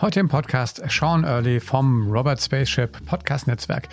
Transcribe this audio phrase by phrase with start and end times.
[0.00, 3.86] Heute im Podcast Sean Early vom Robert Spaceship Podcast Netzwerk.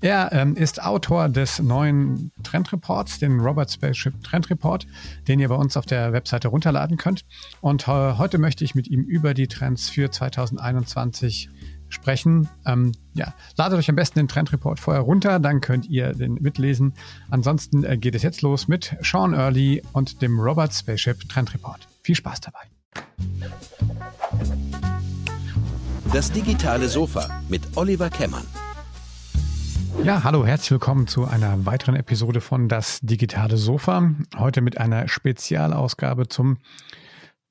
[0.00, 4.88] Er ähm, ist Autor des neuen Trendreports, den Robert Spaceship Trend Report,
[5.28, 7.24] den ihr bei uns auf der Webseite runterladen könnt.
[7.60, 11.48] Und äh, heute möchte ich mit ihm über die Trends für 2021
[11.90, 12.48] sprechen.
[12.66, 16.94] Ähm, ja, ladet euch am besten den Trendreport vorher runter, dann könnt ihr den mitlesen.
[17.30, 21.86] Ansonsten äh, geht es jetzt los mit Sean Early und dem Robert Spaceship Trendreport.
[22.02, 22.62] Viel Spaß dabei.
[26.12, 28.46] Das digitale Sofa mit Oliver Kemmern.
[30.04, 34.12] Ja, hallo, herzlich willkommen zu einer weiteren Episode von Das digitale Sofa.
[34.36, 36.58] Heute mit einer Spezialausgabe zum,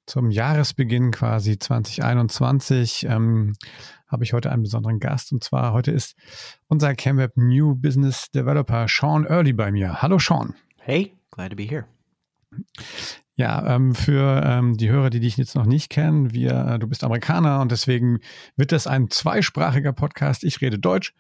[0.05, 3.07] zum Jahresbeginn quasi 2021.
[3.09, 3.53] Ähm,
[4.07, 6.15] habe ich heute einen besonderen Gast und zwar heute ist
[6.67, 10.01] unser CamWeb New Business Developer Sean Early bei mir.
[10.01, 10.55] Hallo Sean.
[10.79, 11.85] Hey, glad to be here.
[13.37, 16.87] Ja, ähm, für ähm, die Hörer, die dich jetzt noch nicht kennen, wir, äh, du
[16.87, 18.19] bist Amerikaner und deswegen
[18.55, 20.45] wird das ein zweisprachiger Podcast.
[20.45, 21.13] Ich rede Deutsch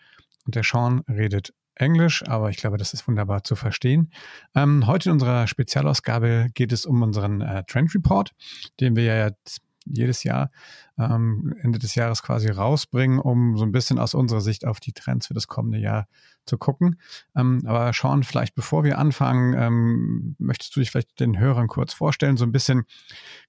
[0.45, 4.11] und der Sean redet Englisch, aber ich glaube, das ist wunderbar zu verstehen.
[4.55, 8.31] Ähm, heute in unserer Spezialausgabe geht es um unseren äh, Trend Report,
[8.79, 9.29] den wir ja
[9.85, 10.51] jedes Jahr
[10.97, 14.93] ähm, Ende des Jahres quasi rausbringen, um so ein bisschen aus unserer Sicht auf die
[14.93, 16.07] Trends für das kommende Jahr
[16.45, 16.99] zu gucken.
[17.35, 21.93] Ähm, aber Sean, vielleicht bevor wir anfangen, ähm, möchtest du dich vielleicht den Hörern kurz
[21.93, 22.85] vorstellen, so ein bisschen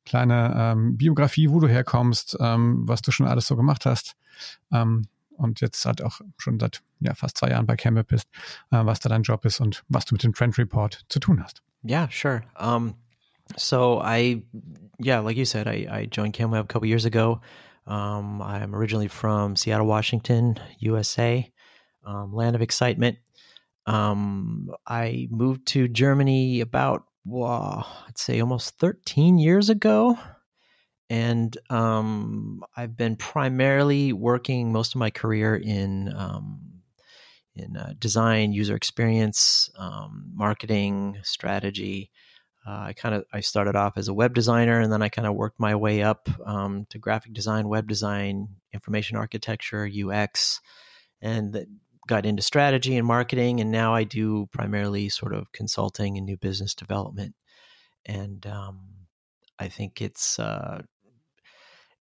[0.05, 4.17] kleine ähm, Biografie, wo du herkommst, ähm, was du schon alles so gemacht hast
[4.73, 8.29] ähm, und jetzt halt auch schon seit ja, fast zwei Jahren bei CamWeb bist,
[8.71, 11.43] äh, was da dein Job ist und was du mit dem Trend Report zu tun
[11.43, 11.63] hast.
[11.85, 12.43] Yeah, sure.
[12.59, 12.95] Um,
[13.57, 14.43] so I,
[14.99, 17.41] yeah, like you said, I, I joined CamWeb a couple years ago.
[17.87, 21.49] Um, I'm originally from Seattle, Washington, USA,
[22.07, 23.19] um, land of excitement.
[23.87, 30.19] Um, I moved to Germany about, well, I'd say almost 13 years ago.
[31.09, 36.61] And um, I've been primarily working most of my career in um,
[37.55, 42.11] in uh, design, user experience, um, marketing, strategy,
[42.67, 45.29] uh, I kind of I started off as a web designer, and then I kind
[45.29, 50.61] of worked my way up um, to graphic design, web design, information architecture, UX,
[51.23, 51.67] and
[52.07, 53.61] got into strategy and marketing.
[53.61, 57.35] And now I do primarily sort of consulting and new business development.
[58.05, 58.81] And um,
[59.59, 60.83] I think it's uh,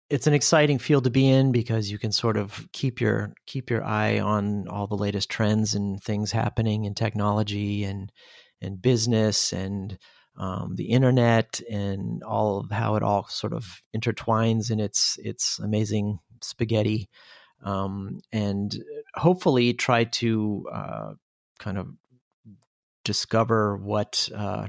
[0.09, 3.69] it's an exciting field to be in because you can sort of keep your keep
[3.69, 8.11] your eye on all the latest trends and things happening in technology and
[8.61, 9.97] and business and
[10.37, 15.59] um, the internet and all of how it all sort of intertwines in its its
[15.59, 17.09] amazing spaghetti,
[17.63, 18.83] um, and
[19.15, 21.13] hopefully try to uh,
[21.59, 21.87] kind of
[23.03, 24.67] discover what uh,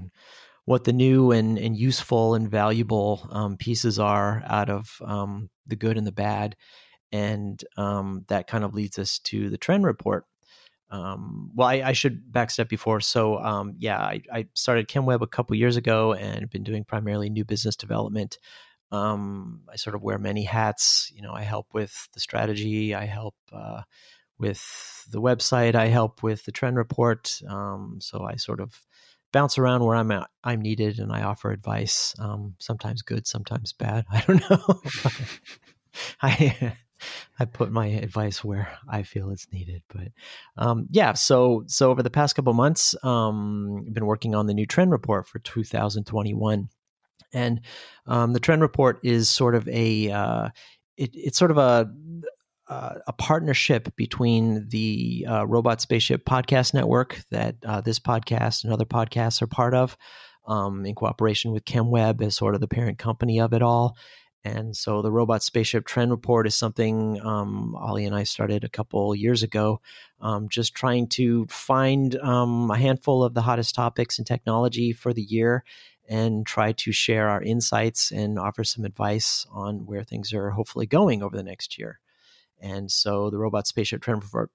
[0.65, 5.77] what the new and, and useful and valuable um, pieces are out of um, the
[5.77, 6.57] good and the bad,
[7.11, 10.25] and um, that kind of leads us to the trend report
[10.93, 13.01] um, well, I, I, should backstep before.
[13.01, 17.31] So, um, yeah, I, I, started KEMWEB a couple years ago and been doing primarily
[17.31, 18.37] new business development.
[18.91, 21.11] Um, I sort of wear many hats.
[21.15, 22.95] You know, I help with the strategy.
[22.95, 23.81] I help uh,
[24.43, 25.75] with the website.
[25.75, 27.41] I help with the trend report.
[27.49, 28.79] Um, so I sort of
[29.33, 32.15] bounce around where I'm at, I'm needed, and I offer advice.
[32.19, 34.05] Um, sometimes good, sometimes bad.
[34.13, 34.83] I don't know.
[36.21, 36.75] I
[37.39, 39.83] I put my advice where I feel it's needed.
[39.93, 40.09] But
[40.57, 44.55] um, yeah, so so over the past couple months, um, I've been working on the
[44.55, 46.69] new trend report for 2021,
[47.33, 47.61] and
[48.07, 50.49] um, the trend report is sort of a uh,
[50.97, 51.91] it, it's sort of a
[52.72, 58.72] uh, a partnership between the uh, Robot Spaceship Podcast Network that uh, this podcast and
[58.72, 59.97] other podcasts are part of,
[60.47, 63.97] um, in cooperation with KEMWEB as sort of the parent company of it all,
[64.44, 68.69] and so the Robot Spaceship Trend Report is something um, Ollie and I started a
[68.69, 69.81] couple years ago,
[70.21, 75.12] um, just trying to find um, a handful of the hottest topics in technology for
[75.12, 75.62] the year
[76.09, 80.87] and try to share our insights and offer some advice on where things are hopefully
[80.87, 82.00] going over the next year.
[82.62, 84.50] And so the Robot Spaceship Trend Report,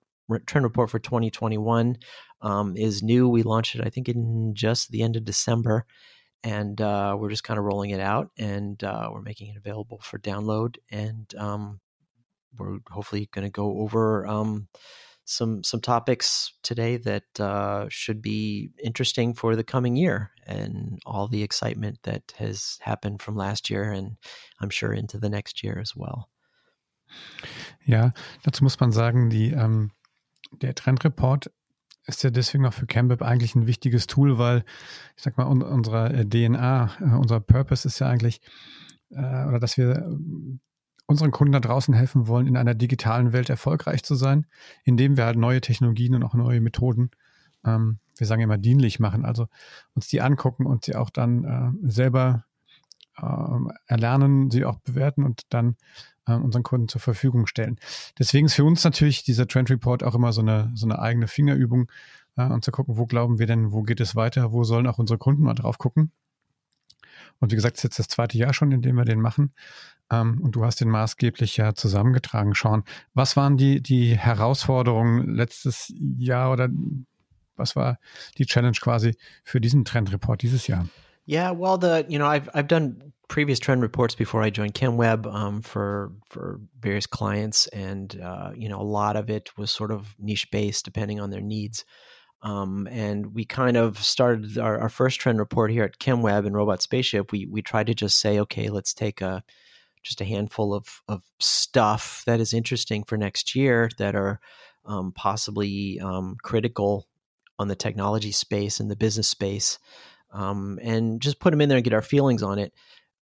[0.47, 1.97] Trend Report for 2021
[2.41, 3.27] um, is new.
[3.27, 5.85] We launched it, I think, in just the end of December
[6.43, 9.99] and uh, we're just kind of rolling it out and uh, we're making it available
[10.01, 11.79] for download and um,
[12.57, 14.67] we're hopefully going to go over um,
[15.25, 21.27] some some topics today that uh, should be interesting for the coming year and all
[21.27, 24.15] the excitement that has happened from last year and
[24.61, 26.29] I'm sure into the next year as well.
[27.85, 28.11] Ja,
[28.43, 29.91] dazu muss man sagen, die, ähm,
[30.61, 31.51] der Trendreport
[32.05, 34.63] ist ja deswegen auch für CamWeb eigentlich ein wichtiges Tool, weil
[35.15, 38.41] ich sag mal, un unsere äh, DNA, äh, unser Purpose ist ja eigentlich,
[39.09, 40.17] äh, oder dass wir
[41.05, 44.45] unseren Kunden da draußen helfen wollen, in einer digitalen Welt erfolgreich zu sein,
[44.83, 47.11] indem wir halt neue Technologien und auch neue Methoden,
[47.65, 49.47] ähm, wir sagen immer dienlich machen, also
[49.93, 52.45] uns die angucken und sie auch dann äh, selber
[53.17, 55.75] äh, erlernen, sie auch bewerten und dann
[56.27, 57.79] äh, unseren Kunden zur Verfügung stellen.
[58.19, 61.27] Deswegen ist für uns natürlich dieser Trend Report auch immer so eine, so eine eigene
[61.27, 61.89] Fingerübung,
[62.37, 64.99] äh, und zu gucken, wo glauben wir denn, wo geht es weiter, wo sollen auch
[64.99, 66.11] unsere Kunden mal drauf gucken.
[67.39, 69.53] Und wie gesagt, es ist jetzt das zweite Jahr schon, in dem wir den machen.
[70.11, 72.83] Ähm, und du hast den maßgeblich ja zusammengetragen, Sean.
[73.13, 76.69] Was waren die, die Herausforderungen letztes Jahr oder
[77.55, 77.99] was war
[78.37, 80.87] die Challenge quasi für diesen Trendreport dieses Jahr?
[81.27, 85.31] Yeah, well, the you know I've I've done previous trend reports before I joined KEMWEB
[85.31, 89.91] um, for for various clients, and uh, you know a lot of it was sort
[89.91, 91.83] of niche based, depending on their needs.
[92.43, 96.55] Um, and we kind of started our, our, first trend report here at KEMWEB and
[96.55, 97.31] Robot Spaceship.
[97.33, 99.43] We we tried to just say, okay, let's take a
[100.03, 104.39] just a handful of of stuff that is interesting for next year that are
[104.85, 107.05] um, possibly um, critical
[107.59, 109.77] on the technology space and the business space,
[110.31, 112.73] um, and just put them in there and get our feelings on it.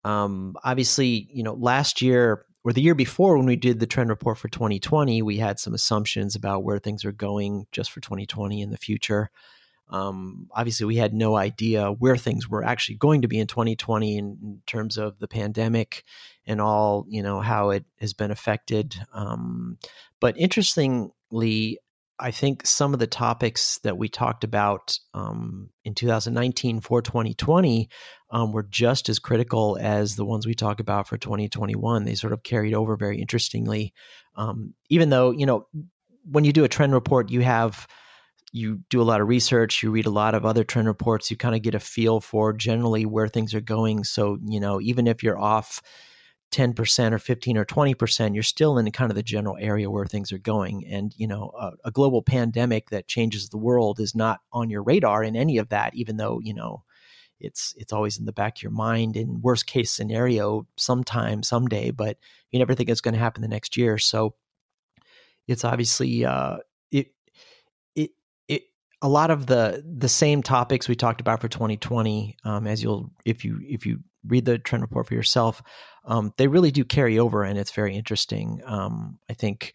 [0.03, 4.09] Um, obviously, you know, last year or the year before when we did the trend
[4.09, 8.61] report for 2020, we had some assumptions about where things are going just for 2020
[8.61, 9.29] in the future.
[9.89, 14.17] Um, obviously, we had no idea where things were actually going to be in 2020
[14.17, 16.03] in, in terms of the pandemic
[16.47, 18.95] and all, you know, how it has been affected.
[19.13, 19.77] Um,
[20.19, 21.79] but interestingly,
[22.23, 27.89] I think some of the topics that we talked about um, in 2019 for 2020
[28.29, 32.05] um, were just as critical as the ones we talk about for 2021.
[32.05, 33.93] They sort of carried over very interestingly.
[34.37, 35.67] Um, even though, you know,
[36.23, 37.89] when you do a trend report, you have
[38.53, 41.35] you do a lot of research, you read a lot of other trend reports, you
[41.35, 44.05] kind of get a feel for generally where things are going.
[44.05, 45.81] So, you know, even if you're off
[46.53, 50.31] 10% or 15 or 20%, you're still in kind of the general area where things
[50.31, 50.85] are going.
[50.87, 54.83] And, you know, a, a, global pandemic that changes the world is not on your
[54.83, 56.83] radar in any of that, even though, you know,
[57.39, 61.91] it's it's always in the back of your mind in worst case scenario sometime someday
[61.91, 62.17] but
[62.51, 64.33] you never think it's going to happen the next year so
[65.47, 66.57] it's obviously uh,
[66.91, 67.07] it
[67.95, 68.11] it
[68.47, 68.63] it
[69.01, 73.11] a lot of the the same topics we talked about for 2020 um, as you'll
[73.25, 75.61] if you if you read the trend report for yourself
[76.05, 78.61] um, they really do carry over, and it's very interesting.
[78.65, 79.73] Um, I think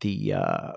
[0.00, 0.72] the uh,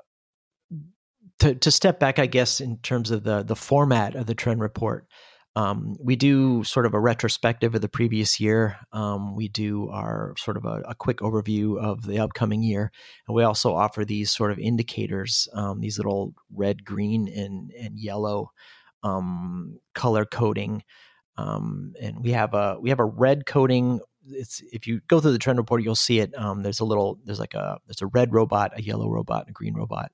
[1.40, 4.62] to, to step back, I guess, in terms of the the format of the trend
[4.62, 5.08] report.
[5.56, 8.80] Um, we do sort of a retrospective of the previous year.
[8.92, 12.92] Um, we do our sort of a, a, quick overview of the upcoming year,
[13.28, 18.00] and we also offer these sort of indicators, um, these little red, green, and and
[18.00, 18.50] yellow
[19.04, 20.82] um, color coding.
[21.38, 24.02] Um, and we have a we have a red coating.
[24.28, 26.38] it's if you go through the trend report, you'll see it.
[26.38, 29.50] Um, there's a little there's like a there's a red robot, a yellow robot, and
[29.50, 30.12] a green robot.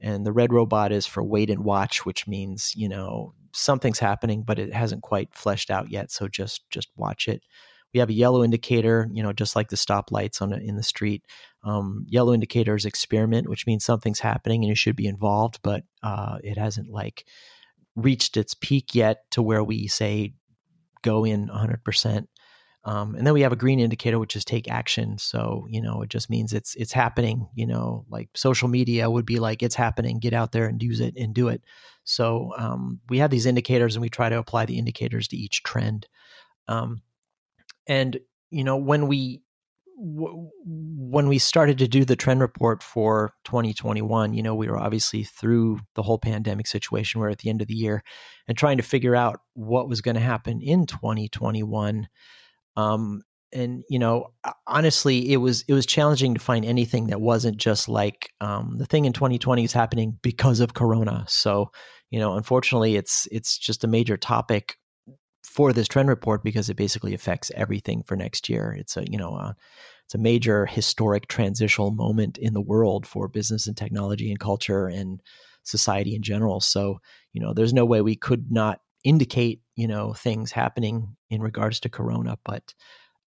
[0.00, 4.42] And the red robot is for wait and watch, which means you know something's happening,
[4.42, 6.10] but it hasn't quite fleshed out yet.
[6.10, 7.42] So just just watch it.
[7.94, 10.82] We have a yellow indicator, you know, just like the stoplights on a, in the
[10.82, 11.24] street.
[11.62, 15.84] Um, yellow indicator is experiment, which means something's happening and you should be involved, but
[16.02, 17.24] uh, it hasn't like
[17.94, 20.34] reached its peak yet to where we say
[21.06, 22.26] go in 100%.
[22.84, 25.18] Um, and then we have a green indicator, which is take action.
[25.18, 27.48] So you know, it just means it's it's happening.
[27.54, 30.20] You know, like social media would be like it's happening.
[30.20, 31.62] Get out there and use it and do it.
[32.04, 35.64] So um, we have these indicators, and we try to apply the indicators to each
[35.64, 36.06] trend.
[36.68, 37.02] Um,
[37.88, 39.42] and you know, when we
[39.96, 44.78] w- when we started to do the trend report for 2021, you know, we were
[44.78, 47.20] obviously through the whole pandemic situation.
[47.20, 48.02] We're at the end of the year
[48.46, 52.08] and trying to figure out what was going to happen in 2021
[52.76, 53.22] um,
[53.52, 54.32] and you know,
[54.66, 58.86] honestly, it was it was challenging to find anything that wasn't just like um, the
[58.86, 61.24] thing in 2020 is happening because of Corona.
[61.28, 61.70] So
[62.10, 64.76] you know, unfortunately, it's it's just a major topic
[65.46, 68.76] for this trend report because it basically affects everything for next year.
[68.78, 69.56] It's a you know a,
[70.04, 74.86] it's a major historic transitional moment in the world for business and technology and culture
[74.86, 75.20] and
[75.62, 76.60] society in general.
[76.60, 76.98] So
[77.32, 81.78] you know, there's no way we could not indicate you know things happening in regards
[81.78, 82.74] to corona but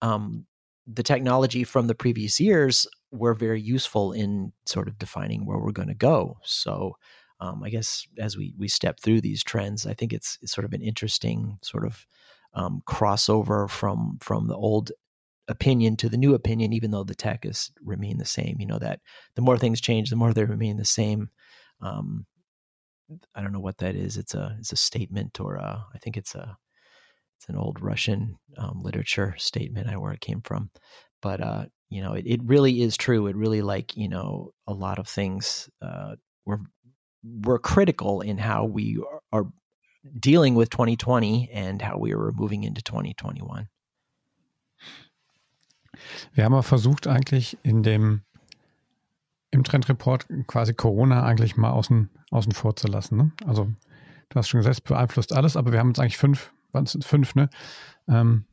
[0.02, 0.46] um,
[0.86, 5.72] the technology from the previous years were very useful in sort of defining where we're
[5.72, 6.94] going to go so
[7.40, 10.66] um, i guess as we we step through these trends i think it's, it's sort
[10.66, 12.06] of an interesting sort of
[12.54, 14.92] um, crossover from from the old
[15.48, 18.80] opinion to the new opinion even though the tech is remain the same you know
[18.80, 19.00] that
[19.36, 21.30] the more things change the more they remain the same
[21.82, 22.26] um,
[23.34, 24.18] I don't know what that is.
[24.18, 26.58] It's a it's a statement or a, I think it's a
[27.38, 29.88] it's an old Russian um, literature statement.
[29.88, 30.70] I where it came from,
[31.22, 33.28] but uh, you know, it, it really is true.
[33.28, 36.16] It really like you know a lot of things uh,
[36.46, 36.60] were
[37.24, 38.98] were critical in how we
[39.32, 39.46] are
[40.20, 43.68] dealing with 2020 and how we were moving into 2021.
[46.34, 48.22] Wir haben auch versucht, eigentlich in dem
[49.52, 53.18] im Trendreport quasi Corona eigentlich mal außen, außen vor zu lassen.
[53.18, 53.32] Ne?
[53.46, 53.66] Also
[54.30, 56.54] du hast schon gesagt, es beeinflusst alles, aber wir haben uns eigentlich fünf,
[57.02, 57.50] fünf, ne?
[58.08, 58.46] Ähm,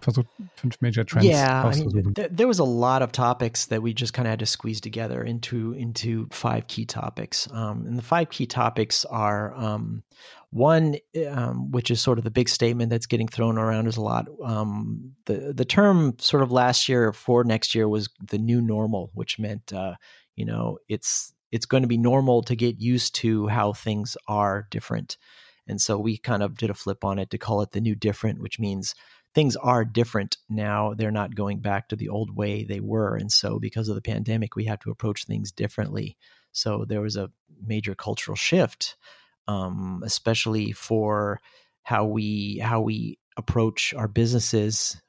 [0.00, 1.26] versucht, fünf major trends.
[1.26, 4.30] Yeah, I mean, th- there was a lot of topics that we just kind of
[4.30, 7.48] had to squeeze together into into five key topics.
[7.52, 10.02] Um, and the five key topics are um,
[10.50, 10.96] one,
[11.28, 14.26] um, which is sort of the big statement that's getting thrown around is a lot.
[14.42, 19.10] Um, the the term sort of last year for next year was the new normal,
[19.14, 19.94] which meant uh,
[20.36, 24.66] you know it's it's going to be normal to get used to how things are
[24.70, 25.16] different.
[25.68, 27.94] And so we kind of did a flip on it to call it the new
[27.94, 28.94] different, which means
[29.38, 30.94] things are different now.
[30.94, 33.14] They're not going back to the old way they were.
[33.14, 36.16] And so, because of the pandemic, we have to approach things differently.
[36.50, 37.30] So, there was a
[37.64, 38.96] major cultural shift,
[39.46, 41.40] um, especially for
[41.84, 45.00] how we how we approach our businesses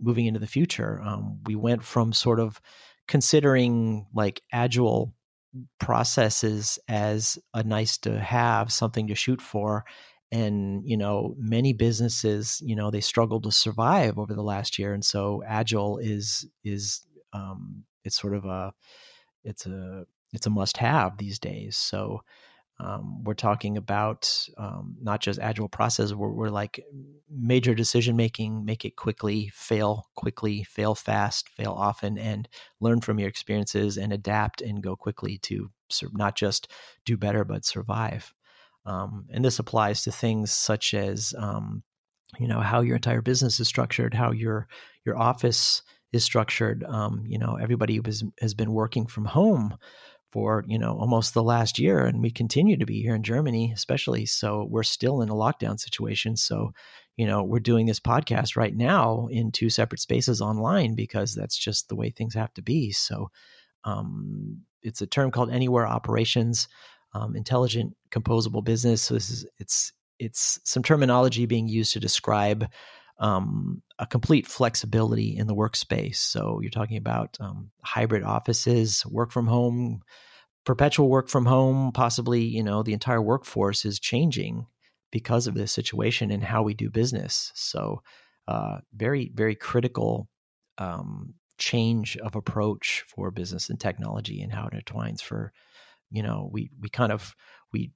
[0.00, 1.00] moving into the future.
[1.02, 2.60] Um, we went from sort of
[3.08, 5.12] considering like agile
[5.80, 9.84] processes as a nice to have, something to shoot for,
[10.32, 14.94] and you know many businesses you know they struggle to survive over the last year
[14.94, 18.72] and so agile is is um, it's sort of a
[19.44, 21.76] it's a it's a must have these days.
[21.76, 22.22] So
[22.80, 26.84] um, we're talking about um, not just agile process we're, we're like
[27.30, 32.48] major decision making make it quickly fail quickly fail fast fail often and
[32.80, 35.70] learn from your experiences and adapt and go quickly to
[36.12, 36.72] not just
[37.04, 38.34] do better but survive
[38.84, 41.82] um, and this applies to things such as, um,
[42.38, 44.66] you know, how your entire business is structured, how your
[45.04, 46.84] your office is structured.
[46.84, 49.76] Um, you know, everybody has has been working from home
[50.32, 53.72] for you know almost the last year, and we continue to be here in Germany,
[53.74, 54.26] especially.
[54.26, 56.36] So we're still in a lockdown situation.
[56.36, 56.72] So
[57.16, 61.56] you know we're doing this podcast right now in two separate spaces online because that's
[61.56, 62.92] just the way things have to be.
[62.92, 63.30] So
[63.84, 66.68] um, it's a term called anywhere operations
[67.14, 69.02] um, intelligent composable business.
[69.02, 72.68] So this is it's it's some terminology being used to describe
[73.18, 76.16] um, a complete flexibility in the workspace.
[76.16, 80.02] So you're talking about um, hybrid offices, work from home,
[80.64, 81.92] perpetual work from home.
[81.92, 84.66] Possibly, you know, the entire workforce is changing
[85.10, 87.52] because of this situation and how we do business.
[87.54, 88.02] So,
[88.48, 90.28] uh, very very critical
[90.78, 95.52] um, change of approach for business and technology and how it intertwines for
[96.12, 97.34] you know we we kind of
[97.72, 97.90] we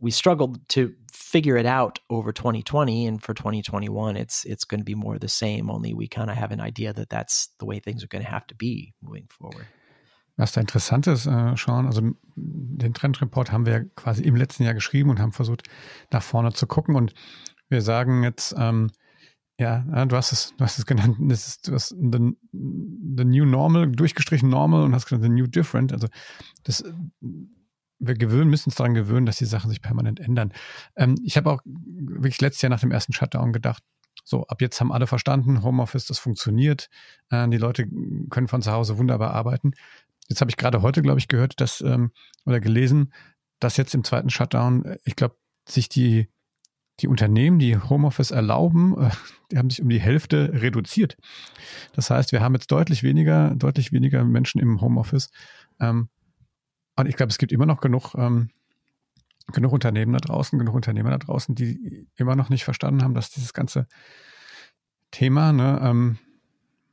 [0.00, 4.84] we struggled to figure it out over 2020 and for 2021 it's it's going to
[4.84, 7.78] be more the same only we kind of have an idea that that's the way
[7.78, 9.66] things are going to have to be moving forward
[10.36, 12.02] Was da interessant ist, äh, Sean, also
[12.34, 15.62] den Trendreport haben wir quasi im letzten Jahr geschrieben und haben versucht,
[16.10, 16.96] nach vorne zu gucken.
[16.96, 17.14] Und
[17.68, 18.90] wir sagen jetzt, ähm,
[19.58, 23.44] ja, du hast es, du hast es genannt, das ist, du hast the, the New
[23.44, 25.92] Normal, durchgestrichen Normal und hast gesagt, The New Different.
[25.92, 26.08] Also
[26.64, 26.82] das,
[27.20, 30.52] wir gewöhnen, müssen uns daran gewöhnen, dass die Sachen sich permanent ändern.
[30.96, 33.82] Ähm, ich habe auch wirklich letztes Jahr nach dem ersten Shutdown gedacht,
[34.24, 36.88] so, ab jetzt haben alle verstanden, Homeoffice, das funktioniert.
[37.30, 37.86] Äh, die Leute
[38.30, 39.72] können von zu Hause wunderbar arbeiten.
[40.28, 42.10] Jetzt habe ich gerade heute, glaube ich, gehört, dass ähm,
[42.46, 43.12] oder gelesen,
[43.60, 45.36] dass jetzt im zweiten Shutdown, äh, ich glaube,
[45.68, 46.28] sich die
[47.00, 49.10] die Unternehmen, die Homeoffice erlauben, äh,
[49.50, 51.16] die haben sich um die Hälfte reduziert.
[51.92, 55.30] Das heißt, wir haben jetzt deutlich weniger, deutlich weniger Menschen im Homeoffice.
[55.80, 56.08] Ähm,
[56.96, 58.50] und ich glaube, es gibt immer noch genug, ähm,
[59.52, 63.30] genug Unternehmen da draußen, genug Unternehmer da draußen, die immer noch nicht verstanden haben, dass
[63.30, 63.86] dieses ganze
[65.10, 66.18] Thema, ne, ähm,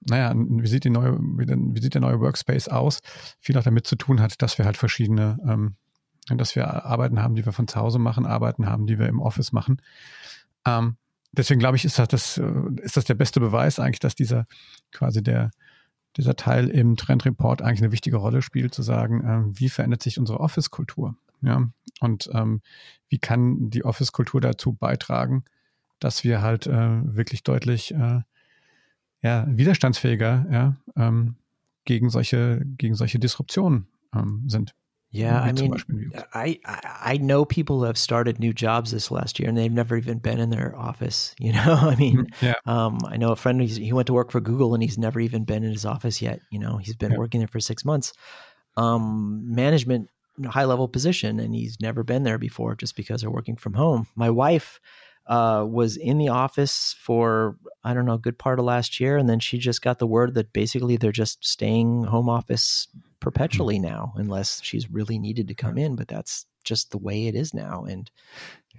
[0.01, 3.01] naja, wie sieht, die neue, wie, sieht der neue Workspace aus,
[3.39, 5.37] viel auch damit zu tun hat, dass wir halt verschiedene
[6.29, 9.19] dass wir Arbeiten haben, die wir von zu Hause machen, Arbeiten haben, die wir im
[9.19, 9.81] Office machen.
[10.65, 10.97] Ähm,
[11.31, 12.51] deswegen glaube ich, ist das, das, äh,
[12.81, 14.45] ist das der beste Beweis eigentlich, dass dieser
[14.91, 15.51] quasi der,
[16.17, 20.19] dieser Teil im Trendreport eigentlich eine wichtige Rolle spielt, zu sagen, äh, wie verändert sich
[20.19, 21.15] unsere Office-Kultur?
[21.41, 21.69] Ja,
[22.01, 22.61] und ähm,
[23.09, 25.43] wie kann die Office-Kultur dazu beitragen,
[25.99, 28.21] dass wir halt äh, wirklich deutlich äh,
[29.23, 31.35] ja, widerstandsfähiger ja, ähm,
[31.85, 34.75] gegen solche, gegen solche Disruptionen ähm, sind.
[35.13, 35.73] Yeah, I mean,
[36.33, 39.97] I, I know people who have started new jobs this last year, and they've never
[39.97, 41.35] even been in their office.
[41.41, 42.45] You know, I mean, mm-hmm.
[42.45, 42.53] yeah.
[42.65, 45.43] um, I know a friend he went to work for Google, and he's never even
[45.43, 46.39] been in his office yet.
[46.51, 47.17] You know, he's been yeah.
[47.17, 48.13] working there for six months.
[48.77, 50.09] Um, management,
[50.45, 54.07] high level position, and he's never been there before, just because they're working from home.
[54.15, 54.79] My wife
[55.31, 59.17] uh, was in the office for I don't know a good part of last year,
[59.17, 62.87] and then she just got the word that basically they're just staying home office
[63.19, 65.95] perpetually now, unless she's really needed to come in.
[65.95, 67.85] But that's just the way it is now.
[67.85, 68.11] And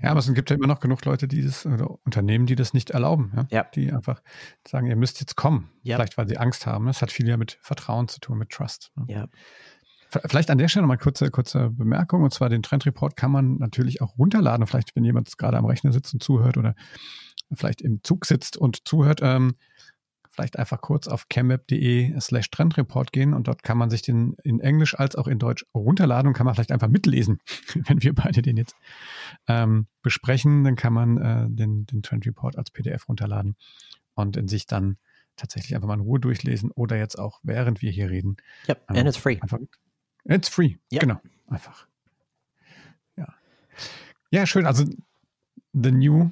[0.02, 2.72] ja, aber es gibt ja immer noch genug Leute, die das oder Unternehmen, die das
[2.74, 3.46] nicht erlauben, ja?
[3.50, 3.64] Ja.
[3.74, 4.20] die einfach
[4.66, 5.96] sagen, ihr müsst jetzt kommen, Ja.
[5.96, 6.86] vielleicht weil sie Angst haben.
[6.86, 8.90] Das hat viel ja mit Vertrauen zu tun, mit Trust.
[8.96, 9.04] Ne?
[9.08, 9.28] ja, V-
[10.26, 12.22] Vielleicht an der Stelle nochmal kurze, kurze Bemerkung.
[12.22, 14.66] Und zwar den Trendreport kann man natürlich auch runterladen.
[14.66, 16.74] Vielleicht, wenn jemand gerade am Rechner sitzt und zuhört oder
[17.52, 19.54] vielleicht im Zug sitzt und zuhört, ähm,
[20.32, 24.60] vielleicht einfach kurz auf chemweb.de slash Trendreport gehen und dort kann man sich den in
[24.60, 27.38] Englisch als auch in Deutsch runterladen und kann man vielleicht einfach mitlesen.
[27.74, 28.74] Wenn wir beide den jetzt
[29.46, 33.56] ähm, besprechen, dann kann man äh, den, den Trendreport als PDF runterladen
[34.14, 34.96] und in sich dann
[35.36, 38.36] tatsächlich einfach mal in Ruhe durchlesen oder jetzt auch während wir hier reden
[38.68, 39.38] yep, Ähm, and it's free.
[39.40, 39.58] Einfach,
[40.24, 40.76] it's free.
[40.90, 41.00] Ja.
[41.00, 41.20] Genau.
[41.48, 41.86] Einfach.
[43.16, 43.26] Ja.
[44.30, 44.66] Ja, schön.
[44.66, 44.84] Also,
[45.72, 46.30] the new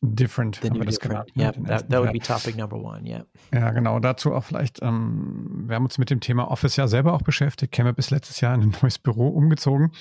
[0.00, 0.60] different.
[0.62, 1.36] The new different.
[1.36, 1.44] ne?
[1.44, 3.04] Yeah, Den that, that would be topic number one.
[3.04, 3.24] Yeah.
[3.52, 3.98] Ja, genau.
[3.98, 7.74] Dazu auch vielleicht, ähm, wir haben uns mit dem Thema Office ja selber auch beschäftigt.
[7.74, 9.92] ChemApp ist letztes Jahr in ein neues Büro umgezogen,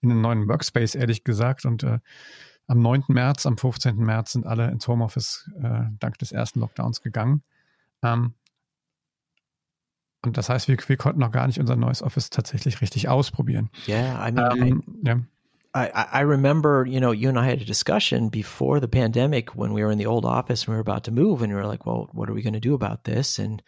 [0.00, 1.64] in einen neuen Workspace, ehrlich gesagt.
[1.64, 1.98] Und äh,
[2.66, 3.04] am 9.
[3.08, 3.96] März, am 15.
[3.96, 7.42] März sind alle ins Homeoffice äh, dank des ersten Lockdowns gegangen.
[8.02, 8.34] Ähm,
[10.24, 13.70] und das heißt, wir, wir konnten noch gar nicht unser neues Office tatsächlich richtig ausprobieren.
[13.88, 14.28] Yeah.
[14.28, 15.20] I mean, I- ja.
[15.72, 19.50] I, I I remember, you know, you and I had a discussion before the pandemic
[19.54, 21.56] when we were in the old office and we were about to move, and we
[21.60, 23.62] were like, "Well, what are we going to do about this?" And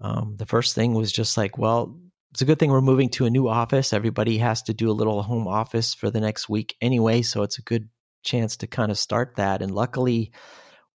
[0.00, 1.94] um, the first thing was just like, "Well,
[2.32, 3.92] it's a good thing we're moving to a new office.
[3.92, 7.58] Everybody has to do a little home office for the next week anyway, so it's
[7.58, 7.88] a good
[8.24, 10.32] chance to kind of start that." And luckily,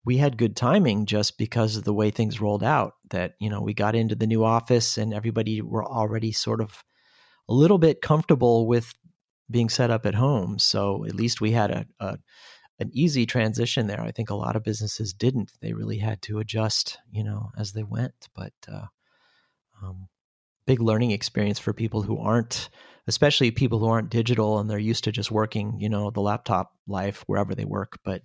[0.10, 2.94] we had good timing just because of the way things rolled out.
[3.12, 6.84] That you know, we got into the new office and everybody were already sort of
[7.48, 8.92] a little bit comfortable with
[9.51, 10.58] being set up at home.
[10.58, 12.18] So at least we had a, a
[12.80, 14.01] an easy transition there.
[14.01, 15.51] I think a lot of businesses didn't.
[15.62, 18.30] They really had to adjust, you know, as they went.
[18.34, 18.88] But uh,
[19.84, 20.08] um,
[20.66, 22.70] big learning experience for people who aren't,
[23.06, 26.72] especially people who aren't digital and they're used to just working, you know, the laptop
[26.88, 28.00] life wherever they work.
[28.04, 28.24] But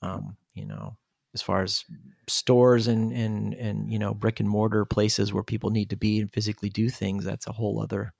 [0.00, 0.96] um, you know,
[1.34, 1.84] as far as
[2.28, 6.20] stores and and and you know brick and mortar places where people need to be
[6.20, 8.12] and physically do things, that's a whole other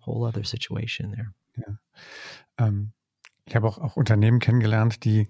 [0.00, 1.34] whole other situation there.
[2.58, 2.92] Ähm,
[3.44, 5.28] ich habe auch, auch Unternehmen kennengelernt, die,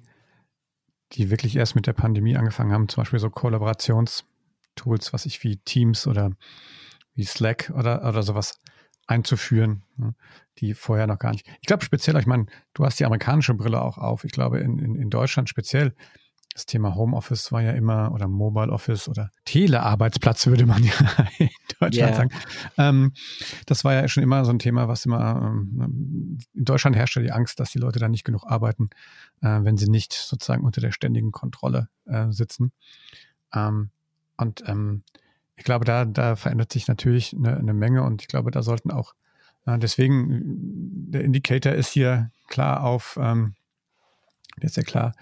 [1.13, 5.59] die wirklich erst mit der Pandemie angefangen haben, zum Beispiel so Kollaborationstools, was ich wie
[5.59, 6.31] Teams oder
[7.15, 8.61] wie Slack oder, oder sowas
[9.07, 10.15] einzuführen, ne,
[10.59, 11.47] die vorher noch gar nicht.
[11.61, 14.25] Ich glaube speziell, ich meine, du hast die amerikanische Brille auch auf.
[14.25, 15.95] Ich glaube, in, in, in Deutschland speziell
[16.57, 20.93] das Thema Homeoffice war ja immer oder Mobile Office oder Telearbeitsplatz würde man ja
[21.37, 22.15] in Deutschland Ja.
[22.15, 22.31] sagen.
[22.79, 23.13] Ähm,
[23.67, 27.31] das war ja schon immer so ein Thema, was immer ähm, in Deutschland herrschte die
[27.31, 28.89] Angst, dass die Leute dann nicht genug arbeiten,
[29.43, 32.73] äh, wenn sie nicht sozusagen unter der ständigen Kontrolle äh, sitzen.
[33.53, 33.91] Ähm,
[34.39, 35.03] und ähm,
[35.57, 38.91] ich glaube, da, da verändert sich natürlich eine, eine Menge und ich glaube, da sollten
[38.91, 39.13] auch
[39.67, 43.57] äh, deswegen der Indicator ist hier klar auf, ähm,
[44.57, 45.13] der ist ja klar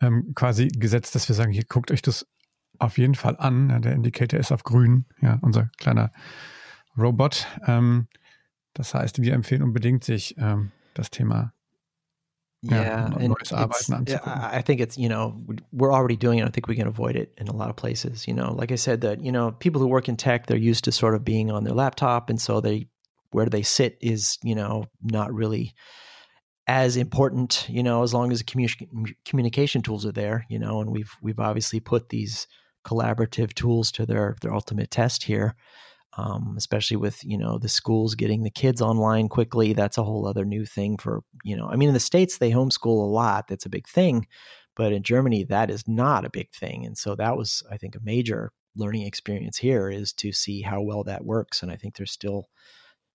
[0.00, 2.26] ähm, quasi gesetzt, dass wir sagen, hier guckt euch das
[2.78, 3.70] auf jeden Fall an.
[3.70, 6.12] Ja, der Indicator ist auf grün, ja, unser kleiner
[6.96, 7.46] Robot.
[7.66, 8.08] Ähm,
[8.74, 11.52] das heißt, wir empfehlen unbedingt, sich ähm, das Thema
[12.62, 15.36] Yeah, Yeah, and it's, Arbeiten yeah, I think it's you know
[15.72, 16.46] we're already doing it.
[16.46, 18.26] I think we can avoid it in a lot of places.
[18.26, 20.84] You know, like I said, that you know people who work in tech they're used
[20.84, 22.88] to sort of being on their laptop, and so they
[23.30, 25.74] where they sit is you know not really
[26.66, 27.66] as important.
[27.68, 30.46] You know, as long as the commu- communication tools are there.
[30.48, 32.46] You know, and we've we've obviously put these
[32.86, 35.56] collaborative tools to their their ultimate test here.
[36.18, 40.26] Um, especially with you know the schools getting the kids online quickly that's a whole
[40.26, 43.48] other new thing for you know i mean in the states they homeschool a lot
[43.48, 44.26] that's a big thing
[44.76, 47.94] but in germany that is not a big thing and so that was i think
[47.94, 51.94] a major learning experience here is to see how well that works and i think
[51.94, 52.46] they're still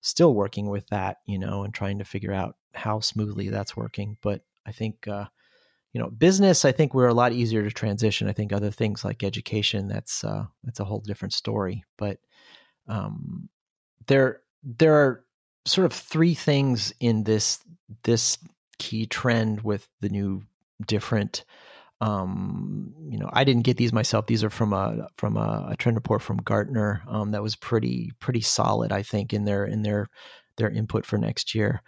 [0.02, 4.18] still working with that you know and trying to figure out how smoothly that's working
[4.22, 5.26] but i think uh,
[5.94, 8.28] you know business i think we're a lot easier to transition.
[8.30, 12.20] I think other things like education that's uh, that's a whole different story but
[12.88, 13.50] um,
[14.08, 15.26] there there are
[15.66, 17.60] sort of three things in this
[18.04, 18.38] this
[18.80, 20.44] key trend with the new
[20.88, 21.46] different
[22.00, 24.26] um, you know i didn't get these myself.
[24.26, 28.12] These are from a from a, a trend report from gartner um, that was pretty
[28.20, 30.08] pretty solid i think in their in their
[30.58, 31.82] their input for next year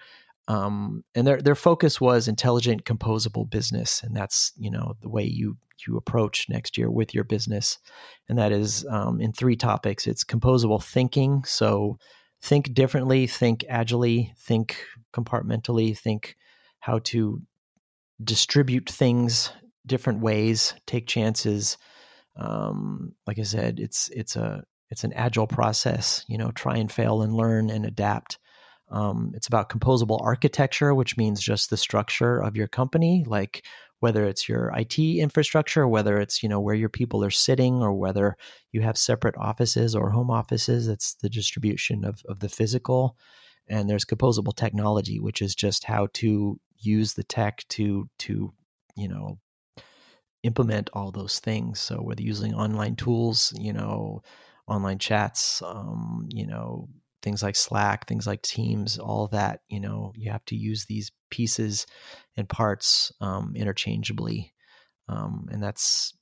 [0.47, 5.23] um, and their their focus was intelligent composable business and that's you know the way
[5.23, 7.79] you you approach next year with your business
[8.29, 11.97] and that is um, in three topics it's composable thinking so
[12.41, 14.77] think differently think agilely think
[15.13, 16.35] compartmentally think
[16.79, 17.41] how to
[18.23, 19.51] distribute things
[19.85, 21.77] different ways, take chances.
[22.35, 26.25] Um, like I said, it's it's a it's an agile process.
[26.27, 28.39] You know, try and fail and learn and adapt.
[28.93, 33.65] Um, it's about composable architecture, which means just the structure of your company, like
[33.99, 37.93] whether it's your IT infrastructure, whether it's you know where your people are sitting, or
[37.93, 38.37] whether
[38.71, 40.87] you have separate offices or home offices.
[40.87, 43.17] It's the distribution of of the physical,
[43.67, 48.53] and there's composable technology, which is just how to use the tech to to
[48.95, 49.39] you know
[50.43, 51.79] implement all those things.
[51.79, 54.21] So whether using online tools, you know,
[54.67, 56.89] online chats, um, you know,
[57.23, 61.11] things like Slack, things like Teams, all that, you know, you have to use these
[61.31, 61.87] pieces
[62.37, 64.53] and parts um, interchangeably,
[65.09, 66.13] um, and that's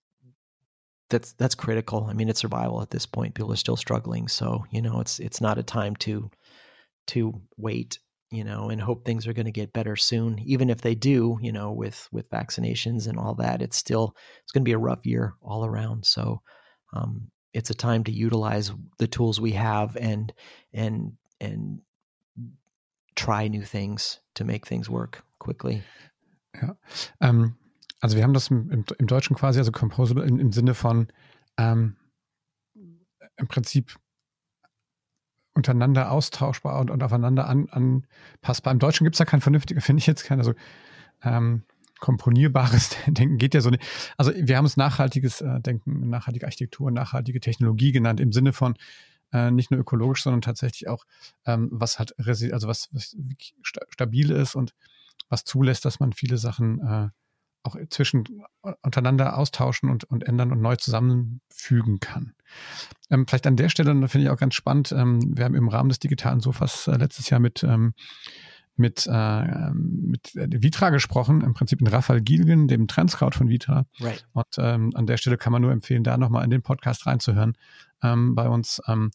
[1.09, 2.07] that's that's critical.
[2.09, 3.35] I mean, it's survival at this point.
[3.35, 6.31] People are still struggling, so you know, it's it's not a time to
[7.07, 7.99] to wait
[8.31, 10.39] you know, and hope things are going to get better soon.
[10.39, 14.53] Even if they do, you know, with with vaccinations and all that, it's still it's
[14.53, 16.05] going to be a rough year all around.
[16.05, 16.41] So
[16.93, 20.33] um, it's a time to utilize the tools we have and
[20.73, 21.81] and and
[23.15, 25.83] try new things to make things work quickly.
[26.61, 26.75] Ja,
[27.19, 27.55] ähm,
[28.01, 31.07] also wir haben das im, im, Deutschen quasi also composable im, im Sinne von
[31.57, 31.95] ähm,
[33.37, 33.97] im Prinzip
[35.53, 38.71] untereinander austauschbar und, und aufeinander an, anpassbar.
[38.71, 40.53] Im Deutschen gibt es da kein vernünftiger, finde ich jetzt kein, also
[41.23, 41.63] ähm,
[42.01, 43.83] komponierbares Denken geht ja so nicht.
[44.17, 48.75] Also wir haben es nachhaltiges äh, Denken, nachhaltige Architektur, nachhaltige Technologie genannt, im Sinne von
[49.31, 51.05] äh, nicht nur ökologisch, sondern tatsächlich auch,
[51.45, 53.15] ähm, was hat, also was, was
[53.89, 54.73] stabil ist und
[55.29, 57.09] was zulässt, dass man viele Sachen äh,
[57.63, 58.23] auch zwischen
[58.81, 62.33] untereinander austauschen und, und ändern und neu zusammenfügen kann.
[63.11, 65.55] Ähm, vielleicht an der Stelle, und da finde ich auch ganz spannend, ähm, wir haben
[65.55, 67.93] im Rahmen des digitalen Sofas äh, letztes Jahr mit, ähm,
[68.75, 73.86] mit, äh, mit Vitra gesprochen, im Prinzip mit Raphael Gielgen, dem Trendscout von Vitra.
[73.99, 74.25] Right.
[74.34, 77.57] Und ähm, an der Stelle kann man nur empfehlen, da nochmal in den Podcast reinzuhören
[78.03, 78.81] ähm, bei uns.
[78.88, 79.12] Ähm,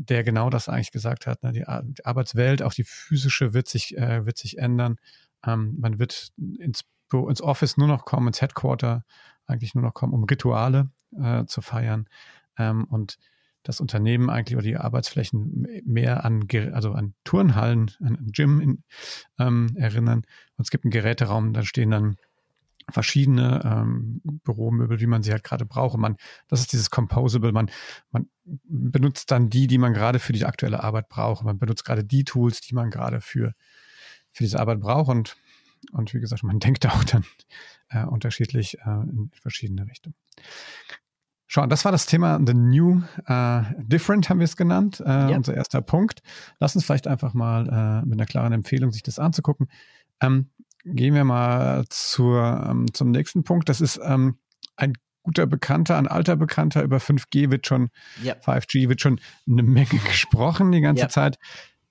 [0.00, 1.42] der genau das eigentlich gesagt hat.
[1.42, 1.50] Ne?
[1.50, 4.96] Die, die Arbeitswelt, auch die physische, wird sich, äh, wird sich ändern.
[5.44, 9.04] Ähm, man wird ins ins Office nur noch kommen, ins Headquarter
[9.46, 12.08] eigentlich nur noch kommen, um Rituale äh, zu feiern
[12.58, 13.18] ähm, und
[13.62, 18.84] das Unternehmen eigentlich oder die Arbeitsflächen mehr an, also an Turnhallen, an, Gym in,
[19.38, 20.22] ähm, erinnern.
[20.56, 22.16] Und es gibt einen Geräteraum, da stehen dann
[22.90, 25.98] verschiedene ähm, Büromöbel, wie man sie halt gerade braucht.
[25.98, 26.16] man,
[26.46, 27.52] das ist dieses Composable.
[27.52, 27.70] Man,
[28.10, 31.44] man benutzt dann die, die man gerade für die aktuelle Arbeit braucht.
[31.44, 33.52] Man benutzt gerade die Tools, die man gerade für,
[34.32, 35.10] für diese Arbeit braucht.
[35.10, 35.36] Und
[35.92, 37.24] und wie gesagt, man denkt auch dann
[37.90, 40.16] äh, unterschiedlich äh, in verschiedene Richtungen.
[41.50, 45.36] Schau, das war das Thema The New uh, Different, haben wir es genannt, äh, ja.
[45.36, 46.20] unser erster Punkt.
[46.60, 47.66] Lass uns vielleicht einfach mal
[48.02, 49.68] äh, mit einer klaren Empfehlung sich das anzugucken.
[50.20, 50.50] Ähm,
[50.84, 53.70] gehen wir mal zur, ähm, zum nächsten Punkt.
[53.70, 54.36] Das ist ähm,
[54.76, 56.82] ein guter Bekannter, ein alter Bekannter.
[56.82, 57.88] Über 5G wird schon,
[58.22, 58.46] yep.
[58.46, 61.12] 5G wird schon eine Menge gesprochen die ganze yep.
[61.12, 61.38] Zeit.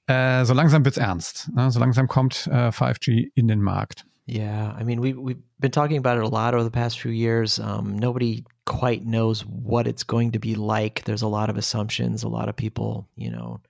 [0.05, 1.49] Äh, so langsam wird's ernst.
[1.55, 1.71] Ne?
[1.71, 4.05] So langsam kommt äh, 5G in den Markt.
[4.29, 7.11] Yeah, I mean, we we've been talking about it a lot over the past few
[7.11, 7.59] years.
[7.59, 11.03] Um, nobody quite knows what it's going to be like.
[11.05, 12.23] There's a lot of assumptions.
[12.23, 13.61] A lot of people, you know,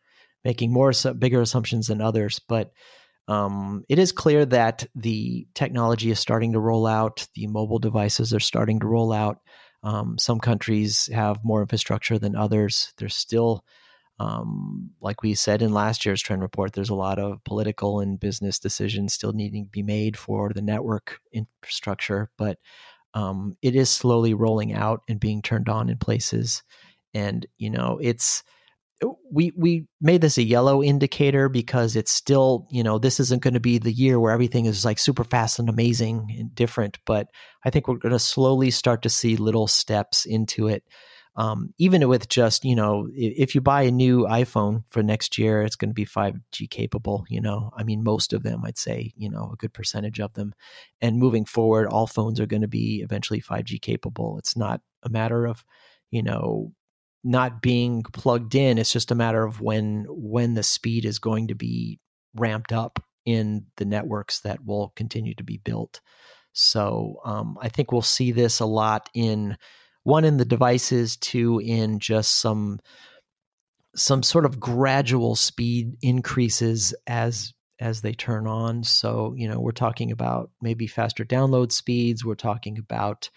[0.43, 2.39] making more bigger assumptions than others.
[2.39, 2.73] But
[3.27, 7.27] um, it is clear that the technology is starting to roll out.
[7.35, 9.39] The mobile devices are starting to roll out.
[9.83, 12.91] Um, some countries have more infrastructure than others.
[12.97, 13.63] There's still
[14.19, 18.19] um, like we said in last year's trend report, there's a lot of political and
[18.19, 22.57] business decisions still needing to be made for the network infrastructure, but
[23.17, 26.61] um, it is slowly rolling out and being turned on in places.
[27.15, 28.43] And you know, it's
[29.31, 33.55] we we made this a yellow indicator because it's still you know this isn't going
[33.55, 36.99] to be the year where everything is like super fast and amazing and different.
[37.07, 37.27] But
[37.65, 40.83] I think we're going to slowly start to see little steps into it
[41.37, 45.61] um, even with just you know if you buy a new iphone for next year
[45.61, 47.71] it's going to be 5g capable you know?
[47.77, 50.53] I mean most of them i'd say you know a good percentage of them.
[50.99, 54.37] And moving forward all phones are going to be eventually 5g capable.
[54.39, 55.63] It's not a matter of
[56.11, 56.73] you know
[57.23, 58.77] not being plugged in.
[58.77, 61.99] It's just a matter of when when the speed is going to be
[62.35, 66.01] ramped up in the networks that will continue to be built.
[66.53, 69.57] So um, i think we'll see this a lot in
[70.07, 72.79] one in the devices, two in just some
[73.93, 78.85] some sort of gradual speed increases as as they turn on.
[78.85, 82.23] So, you know, we're talking about maybe faster download speeds.
[82.23, 83.29] We're talking about,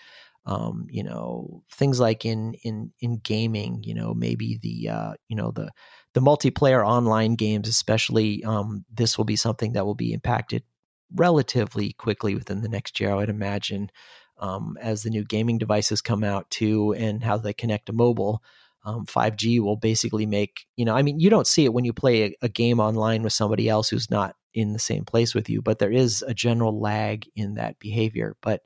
[0.47, 3.83] um, you know, things like in in in gaming.
[3.83, 5.73] You know, maybe the uh, you know the
[6.15, 8.45] the multiplayer online games, especially.
[8.45, 10.63] Um, this will be something that will be impacted
[11.17, 13.11] relatively quickly within the next year.
[13.11, 13.91] I would imagine
[14.41, 18.43] um, as the new gaming devices come out too, and how they connect to mobile.
[18.83, 20.97] Um, 5G will basically make you know.
[20.97, 23.69] I mean, you don't see it when you play a, a game online with somebody
[23.69, 27.29] else who's not in the same place with you, but there is a general lag
[27.37, 28.37] in that behavior.
[28.41, 28.63] But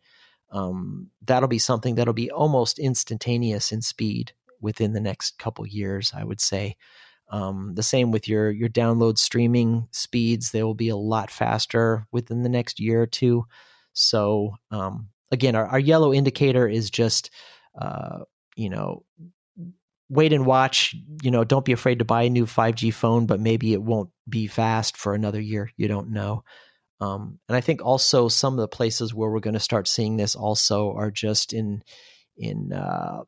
[0.50, 6.12] um, that'll be something that'll be almost instantaneous in speed within the next couple years,
[6.14, 6.76] I would say.
[7.28, 12.06] Um, the same with your your download streaming speeds; they will be a lot faster
[12.12, 13.46] within the next year or two.
[13.94, 17.30] So um, again, our, our, yellow indicator is just
[17.80, 18.20] uh,
[18.56, 19.04] you know
[20.08, 20.94] wait and watch.
[21.22, 24.10] You know, don't be afraid to buy a new 5G phone, but maybe it won't
[24.28, 25.70] be fast for another year.
[25.76, 26.44] You don't know.
[27.00, 30.16] Um, and I think also some of the places where we're going to start seeing
[30.16, 31.82] this also are just in
[32.37, 33.22] in uh,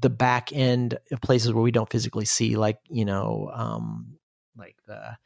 [0.00, 4.18] the back end of places where we don't physically see, like you know, um,
[4.56, 5.16] like the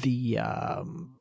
[0.00, 1.18] the um,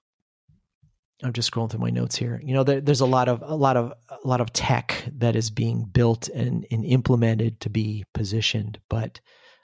[1.24, 2.42] I'm just scrolling through my notes here.
[2.44, 5.36] You know, there, there's a lot of a lot of a lot of tech that
[5.36, 9.20] is being built and, and implemented to be positioned, but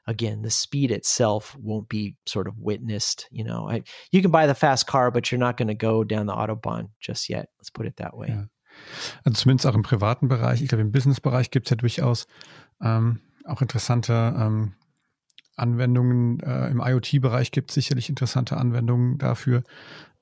[0.08, 3.28] again, the speed itself won't be sort of witnessed.
[3.32, 6.04] You know, I, you can buy the fast car, but you're not going to go
[6.04, 7.50] down the Autobahn just yet.
[7.60, 8.30] Let's put it that way.
[8.30, 8.43] Ja.
[9.26, 10.62] Also zumindest auch im privaten Bereich.
[10.62, 12.28] Ich glaube, im Businessbereich gibt es ja durchaus
[12.82, 14.74] ähm, auch interessante ähm,
[15.56, 16.39] Anwendungen.
[16.39, 19.63] Äh, Im IoT-Bereich gibt es sicherlich interessante Anwendungen dafür.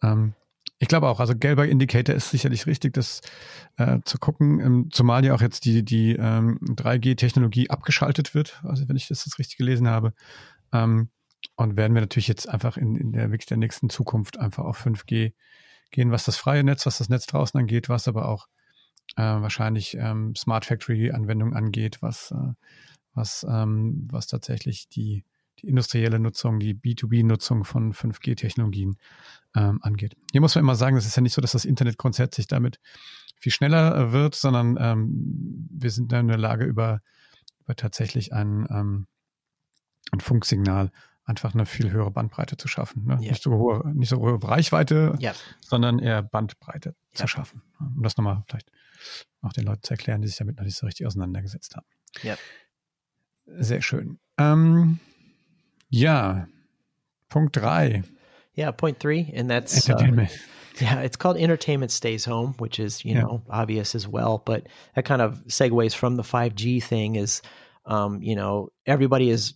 [0.02, 0.34] Ähm,
[0.80, 3.22] ich glaube auch, also gelber Indicator ist sicherlich richtig, das
[3.78, 8.88] äh, zu gucken, ähm, zumal ja auch jetzt die, die ähm, 3G-Technologie abgeschaltet wird, also
[8.90, 10.14] wenn ich das jetzt richtig gelesen habe.
[10.74, 11.10] Ähm,
[11.56, 14.84] und werden wir natürlich jetzt einfach in, in der wirklich der nächsten Zukunft einfach auf
[14.86, 15.34] 5G
[15.92, 18.48] gehen, was das freie Netz, was das Netz draußen angeht, was aber auch
[19.16, 22.54] äh, wahrscheinlich ähm, Smart Factory-Anwendungen angeht, was, äh,
[23.14, 25.35] was, ähm, was tatsächlich die, die
[25.66, 28.98] industrielle Nutzung, die B2B-Nutzung von 5G-Technologien
[29.56, 30.16] ähm, angeht.
[30.32, 32.80] Hier muss man immer sagen, es ist ja nicht so, dass das Internet grundsätzlich damit
[33.38, 37.02] viel schneller äh, wird, sondern ähm, wir sind in der Lage, über,
[37.62, 39.08] über tatsächlich ein, ähm,
[40.12, 40.92] ein Funksignal
[41.26, 43.06] einfach eine viel höhere Bandbreite zu schaffen.
[43.06, 43.14] Ne?
[43.22, 43.32] Ja.
[43.32, 45.34] Nicht, so hohe, nicht so hohe Reichweite, ja.
[45.60, 47.16] sondern eher Bandbreite ja.
[47.16, 47.62] zu schaffen.
[47.80, 48.72] Um das nochmal vielleicht
[49.42, 51.88] auch den Leuten zu erklären, die sich damit noch nicht so richtig auseinandergesetzt haben.
[52.22, 52.36] Ja.
[53.46, 54.20] Sehr schön.
[54.38, 55.00] Ähm,
[57.30, 58.04] Punkt drei.
[58.54, 60.32] Yeah, point three, and that's uh, entertainment.
[60.32, 60.36] Uh,
[60.82, 63.22] yeah, it's called Entertainment Stays Home, which is you yeah.
[63.22, 64.42] know obvious as well.
[64.46, 67.16] But that kind of segues from the five G thing.
[67.16, 67.42] Is
[67.86, 69.54] um, you know everybody is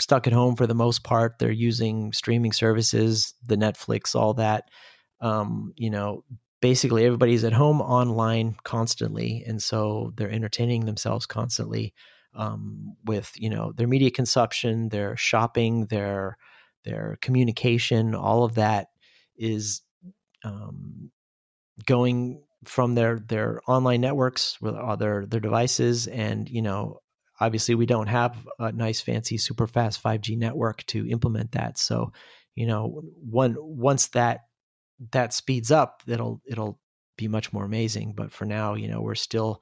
[0.00, 1.38] stuck at home for the most part.
[1.38, 4.64] They're using streaming services, the Netflix, all that.
[5.20, 6.24] Um, you know,
[6.60, 11.94] basically everybody's at home online constantly, and so they're entertaining themselves constantly
[12.38, 16.38] um, with you know their media consumption, their shopping, their
[16.84, 18.86] their communication, all of that
[19.36, 19.82] is
[20.44, 21.10] um,
[21.84, 27.00] going from their their online networks with their their devices, and you know,
[27.40, 31.76] obviously we don't have a nice, fancy, super fast five G network to implement that.
[31.76, 32.12] So,
[32.54, 34.42] you know, one once that
[35.12, 36.80] that speeds up, it'll it'll
[37.16, 38.14] be much more amazing.
[38.16, 39.60] But for now, you know, we're still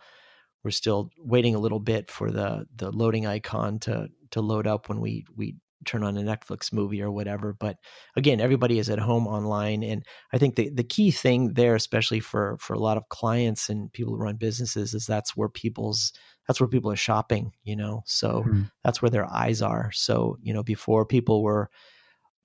[0.66, 4.88] we're still waiting a little bit for the the loading icon to to load up
[4.88, 7.52] when we we turn on a Netflix movie or whatever.
[7.52, 7.76] But
[8.16, 12.18] again, everybody is at home online, and I think the the key thing there, especially
[12.18, 16.12] for for a lot of clients and people who run businesses, is that's where people's
[16.48, 17.52] that's where people are shopping.
[17.62, 18.62] You know, so mm-hmm.
[18.82, 19.92] that's where their eyes are.
[19.92, 21.70] So you know, before people were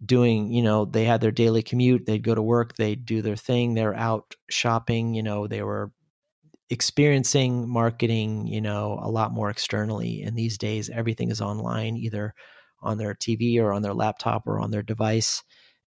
[0.05, 3.35] doing you know they had their daily commute they'd go to work they'd do their
[3.35, 5.91] thing they're out shopping you know they were
[6.71, 12.33] experiencing marketing you know a lot more externally and these days everything is online either
[12.81, 15.43] on their TV or on their laptop or on their device.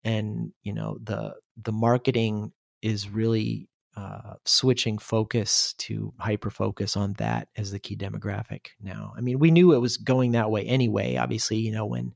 [0.03, 7.13] And you know the the marketing is really uh, switching focus to hyper focus on
[7.13, 9.13] that as the key demographic now.
[9.17, 11.17] I mean, we knew it was going that way anyway.
[11.17, 12.13] Obviously, you know when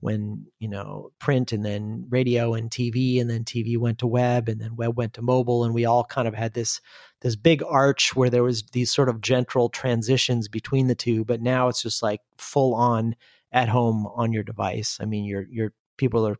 [0.00, 4.48] when you know print and then radio and TV and then TV went to web
[4.48, 6.80] and then web went to mobile and we all kind of had this
[7.20, 11.42] this big arch where there was these sort of gentle transitions between the two but
[11.42, 13.14] now it's just like full on
[13.52, 14.98] at home on your device.
[15.00, 16.36] I mean, your your people are,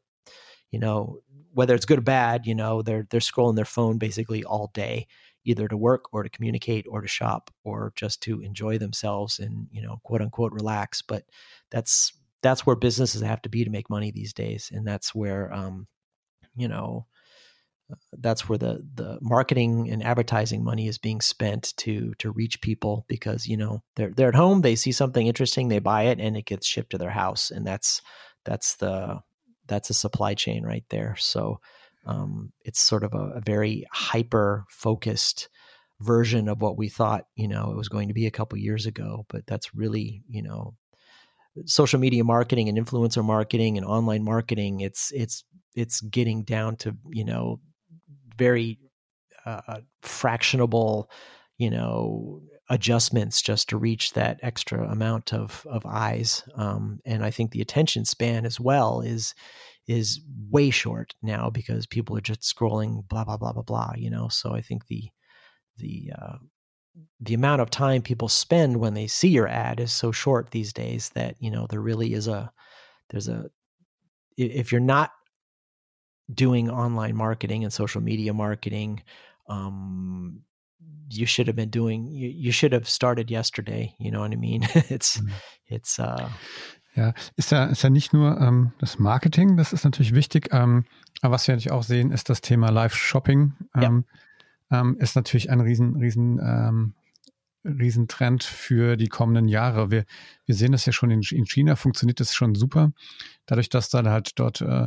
[0.70, 1.20] you know,
[1.52, 5.06] whether it's good or bad, you know, they're they're scrolling their phone basically all day,
[5.44, 9.68] either to work or to communicate or to shop or just to enjoy themselves and
[9.70, 11.02] you know, quote unquote, relax.
[11.02, 11.24] But
[11.70, 15.52] that's that's where businesses have to be to make money these days, and that's where,
[15.52, 15.86] um,
[16.56, 17.06] you know,
[18.12, 23.06] that's where the the marketing and advertising money is being spent to to reach people
[23.08, 26.36] because you know they're they're at home they see something interesting they buy it and
[26.36, 28.02] it gets shipped to their house and that's
[28.44, 29.20] that's the
[29.68, 31.14] that's a supply chain right there.
[31.18, 31.60] So
[32.06, 35.48] um, it's sort of a, a very hyper focused
[36.00, 38.86] version of what we thought you know it was going to be a couple years
[38.86, 40.72] ago but that's really you know
[41.66, 46.96] social media marketing and influencer marketing and online marketing it's it's it's getting down to
[47.10, 47.60] you know
[48.36, 48.78] very
[49.44, 51.06] uh, fractionable
[51.56, 56.44] you know adjustments just to reach that extra amount of of eyes.
[56.54, 59.34] Um, and i think the attention span as well is
[59.86, 64.10] is way short now because people are just scrolling blah blah blah blah blah you
[64.10, 64.28] know?
[64.28, 65.04] So i think the
[65.78, 66.36] the uh,
[67.20, 70.72] the amount of time people spend when they see your ad is so short these
[70.72, 72.50] days that you know there really is a
[73.10, 73.50] there's a
[74.36, 75.10] if you're not
[76.32, 79.02] doing online marketing and social media marketing
[79.48, 80.40] um
[81.10, 84.36] you should have been doing you, you should have started yesterday you know what i
[84.36, 85.32] mean it's mhm.
[85.66, 86.28] it's uh
[86.94, 90.84] Ja, ist ja, ist ja nicht nur ähm, das Marketing, das ist natürlich wichtig, ähm,
[91.20, 93.52] aber was wir natürlich auch sehen, ist das Thema Live-Shopping.
[93.76, 94.18] Ähm, ja.
[94.70, 96.94] Ähm, ist natürlich ein riesen, riesen ähm,
[97.64, 99.90] Riesentrend für die kommenden Jahre.
[99.90, 100.04] Wir,
[100.46, 102.92] wir sehen das ja schon in, in China, funktioniert das schon super.
[103.46, 104.86] Dadurch, dass da halt dort äh,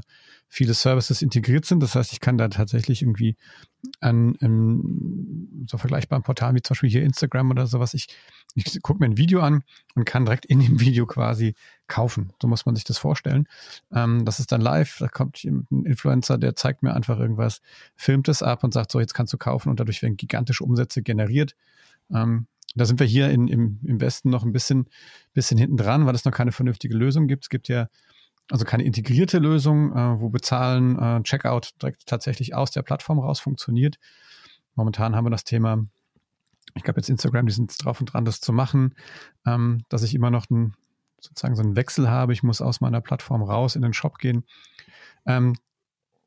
[0.53, 1.81] viele Services integriert sind.
[1.81, 3.37] Das heißt, ich kann da tatsächlich irgendwie
[4.01, 8.07] an, an so vergleichbaren Portalen wie zum Beispiel hier Instagram oder sowas, ich,
[8.53, 9.63] ich gucke mir ein Video an
[9.95, 11.55] und kann direkt in dem Video quasi
[11.87, 12.33] kaufen.
[12.41, 13.47] So muss man sich das vorstellen.
[13.93, 17.61] Ähm, das ist dann live, da kommt ein Influencer, der zeigt mir einfach irgendwas,
[17.95, 21.01] filmt es ab und sagt, so, jetzt kannst du kaufen und dadurch werden gigantische Umsätze
[21.01, 21.55] generiert.
[22.13, 24.87] Ähm, da sind wir hier in, im, im Westen noch ein bisschen,
[25.33, 27.45] bisschen hinten dran, weil es noch keine vernünftige Lösung gibt.
[27.45, 27.87] Es gibt ja
[28.49, 33.39] also keine integrierte Lösung, äh, wo Bezahlen, äh, Checkout direkt tatsächlich aus der Plattform raus
[33.39, 33.97] funktioniert.
[34.75, 35.85] Momentan haben wir das Thema,
[36.75, 38.95] ich glaube jetzt Instagram, die sind drauf und dran, das zu machen,
[39.45, 40.73] ähm, dass ich immer noch ein,
[41.19, 42.33] sozusagen so einen Wechsel habe.
[42.33, 44.43] Ich muss aus meiner Plattform raus in den Shop gehen.
[45.25, 45.55] Ähm,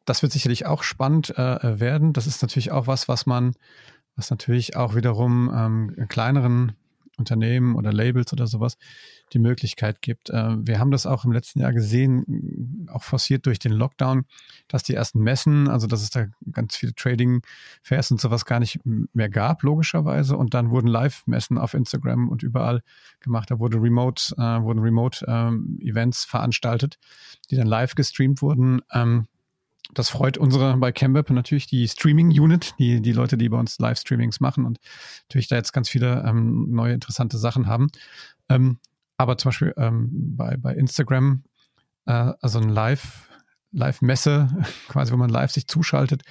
[0.05, 2.13] das wird sicherlich auch spannend äh, werden.
[2.13, 3.55] Das ist natürlich auch was, was man
[4.17, 6.73] was natürlich auch wiederum ähm, kleineren
[7.17, 8.77] Unternehmen oder Labels oder sowas
[9.33, 10.31] die Möglichkeit gibt.
[10.31, 14.25] Äh, wir haben das auch im letzten Jahr gesehen, auch forciert durch den Lockdown,
[14.69, 18.81] dass die ersten Messen, also dass es da ganz viele Trading-Fairs und sowas gar nicht
[18.85, 20.37] mehr gab, logischerweise.
[20.37, 22.83] Und dann wurden Live-Messen auf Instagram und überall
[23.21, 23.51] gemacht.
[23.51, 26.99] Da wurde Remote, äh, wurden Remote-Events ähm, veranstaltet,
[27.51, 28.81] die dann live gestreamt wurden.
[28.93, 29.27] Ähm,
[29.95, 34.41] das freut unsere bei CamWeb natürlich die Streaming-Unit, die, die Leute, die bei uns Livestreamings
[34.41, 34.79] machen und
[35.29, 37.89] natürlich da jetzt ganz viele ähm, neue interessante Sachen haben.
[38.49, 38.79] Ähm,
[39.17, 41.45] aber zum Beispiel ähm, bei, bei Instagram,
[42.07, 43.29] äh, also ein Live,
[43.73, 44.49] Live-Messe,
[44.89, 46.23] quasi, wo man live sich zuschaltet,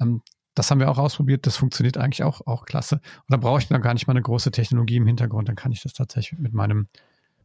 [0.00, 0.22] ähm,
[0.54, 1.46] das haben wir auch ausprobiert.
[1.46, 2.96] Das funktioniert eigentlich auch, auch klasse.
[2.96, 5.48] Und da brauche ich dann gar nicht mal eine große Technologie im Hintergrund.
[5.48, 6.86] Dann kann ich das tatsächlich mit meinem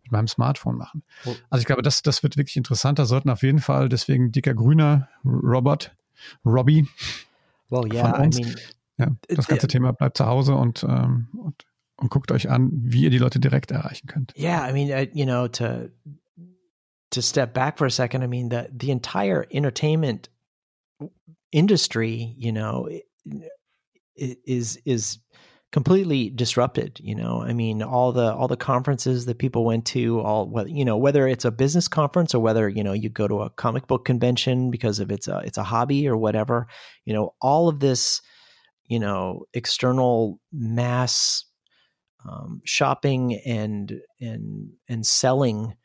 [0.04, 1.04] mit meinem Smartphone machen.
[1.26, 1.36] Oh.
[1.50, 3.00] Also ich glaube, das, das wird wirklich interessant.
[3.00, 5.96] Da sollten auf jeden Fall deswegen dicker grüner Robert,
[6.46, 6.88] Robbie.
[7.70, 8.40] Well, yeah, von uns.
[8.40, 8.56] I mean,
[8.98, 12.70] ja, das ganze it, Thema bleibt zu Hause und, ähm, und, und guckt euch an,
[12.74, 14.34] wie ihr die Leute direkt erreichen könnt.
[14.38, 15.90] Yeah, I mean, uh, you know, to
[17.12, 20.30] to step back for a second, I mean, the the entire entertainment
[21.52, 22.88] industry, you know,
[24.16, 25.20] is is
[25.72, 27.42] completely disrupted you know?
[27.42, 31.28] I mean all the all the conferences that people went to all you know whether
[31.28, 34.70] it's a business conference or whether you know you go to a comic book convention
[34.70, 36.68] because of it's a it's a hobby or whatever
[37.06, 38.22] you know all of this
[38.86, 41.46] you know external mass
[42.30, 45.76] um, shopping and and and selling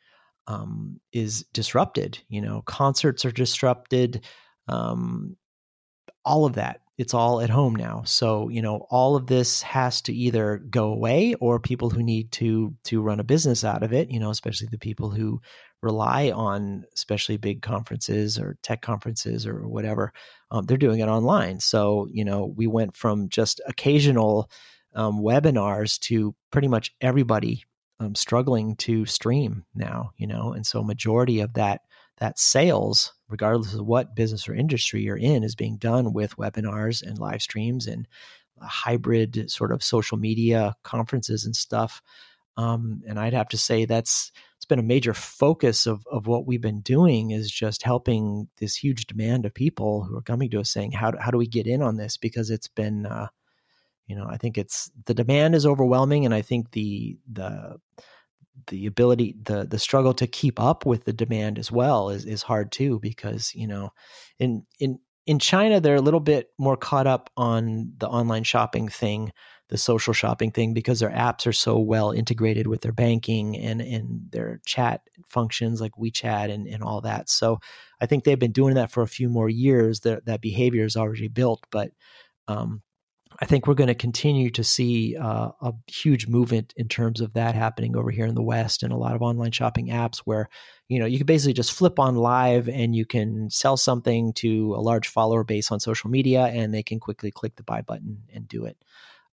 [0.48, 2.62] um, is disrupted you know?
[2.66, 4.24] Concerts are disrupted
[4.68, 5.36] um,
[6.24, 8.02] all of that it's all at home now.
[8.06, 12.32] So, you know, all of this has to either go away or people who need
[12.32, 15.40] to to run a business out of it, you know, especially the people who
[15.82, 20.12] rely on especially big conferences or tech conferences or whatever,
[20.50, 21.60] um, they're doing it online.
[21.60, 24.50] So, you know, we went from just occasional
[24.94, 27.64] um, webinars to pretty much everybody
[28.00, 31.82] um, struggling to stream now, you know, and so majority of that
[32.18, 37.02] that sales, regardless of what business or industry you're in, is being done with webinars
[37.02, 38.08] and live streams and
[38.60, 42.00] hybrid sort of social media conferences and stuff.
[42.56, 46.46] Um, and I'd have to say that's it's been a major focus of of what
[46.46, 50.60] we've been doing is just helping this huge demand of people who are coming to
[50.60, 53.28] us saying how do, how do we get in on this because it's been uh,
[54.06, 57.76] you know I think it's the demand is overwhelming and I think the the
[58.68, 62.42] the ability the the struggle to keep up with the demand as well is is
[62.42, 63.90] hard too because you know
[64.38, 68.88] in in in China, they're a little bit more caught up on the online shopping
[68.88, 69.32] thing,
[69.68, 73.80] the social shopping thing, because their apps are so well integrated with their banking and,
[73.80, 77.28] and their chat functions like WeChat and, and all that.
[77.28, 77.58] So
[78.00, 80.00] I think they've been doing that for a few more years.
[80.00, 81.66] That, that behavior is already built.
[81.72, 81.90] But
[82.46, 82.82] um,
[83.40, 87.34] I think we're going to continue to see uh, a huge movement in terms of
[87.34, 90.48] that happening over here in the West and a lot of online shopping apps where,
[90.88, 94.74] you know, you can basically just flip on live and you can sell something to
[94.74, 98.22] a large follower base on social media and they can quickly click the buy button
[98.32, 98.76] and do it.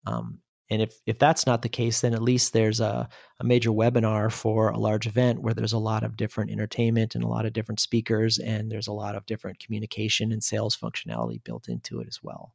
[0.05, 0.39] Um,
[0.71, 3.09] and if, if that's not the case, then at least there's a,
[3.41, 7.25] a major webinar for a large event where there's a lot of different entertainment and
[7.25, 11.43] a lot of different speakers, and there's a lot of different communication and sales functionality
[11.43, 12.53] built into it as well.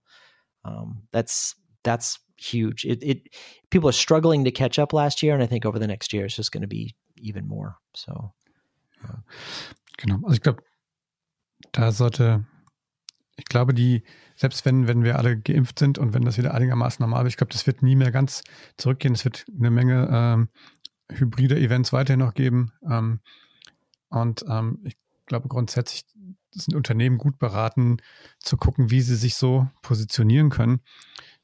[0.67, 2.85] Um, that's that's huge.
[2.85, 3.35] It, it
[3.71, 6.25] people are struggling to catch up last year, and I think over the next year
[6.25, 7.77] it's just going to be even more.
[7.95, 8.33] So.
[9.03, 9.23] Ja.
[9.99, 10.17] Genau.
[10.25, 10.63] Also ich glaube,
[11.73, 12.45] da sollte,
[13.37, 14.03] ich glaube, die,
[14.35, 17.37] selbst wenn, wenn wir alle geimpft sind und wenn das wieder einigermaßen normal wird, ich
[17.37, 18.43] glaube, das wird nie mehr ganz
[18.77, 19.15] zurückgehen.
[19.15, 20.49] Es wird eine Menge ähm,
[21.11, 22.73] hybride Events weiterhin noch geben.
[22.89, 23.21] Ähm,
[24.09, 24.97] und ähm, ich
[25.27, 26.05] glaube grundsätzlich
[26.51, 27.99] sind Unternehmen gut beraten,
[28.39, 30.81] zu gucken, wie sie sich so positionieren können,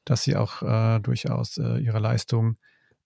[0.05, 2.57] dass sie auch äh, durchaus äh, ihre Leistung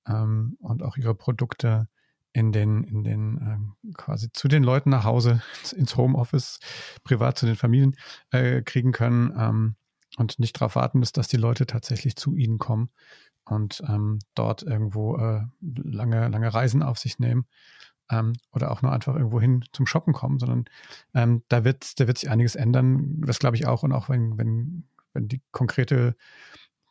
[0.08, 1.88] ähm, und auch ihre Produkte
[2.34, 5.42] in den, in den ähm, quasi zu den Leuten nach Hause,
[5.76, 6.60] ins Homeoffice,
[7.04, 7.96] privat zu den Familien
[8.32, 9.76] äh, kriegen können ähm,
[10.18, 12.90] und nicht darauf warten müssen, dass die Leute tatsächlich zu ihnen kommen
[13.46, 17.46] und ähm, dort irgendwo äh, lange, lange Reisen auf sich nehmen
[18.10, 20.66] ähm, oder auch nur einfach irgendwo hin zum Shoppen kommen, sondern
[21.14, 23.22] ähm, da wird, da wird sich einiges ändern.
[23.26, 23.84] Das glaube ich auch.
[23.84, 26.16] Und auch wenn, wenn, wenn die konkrete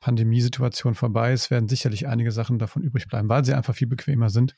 [0.00, 4.30] Pandemiesituation vorbei ist, werden sicherlich einige Sachen davon übrig bleiben, weil sie einfach viel bequemer
[4.30, 4.54] sind.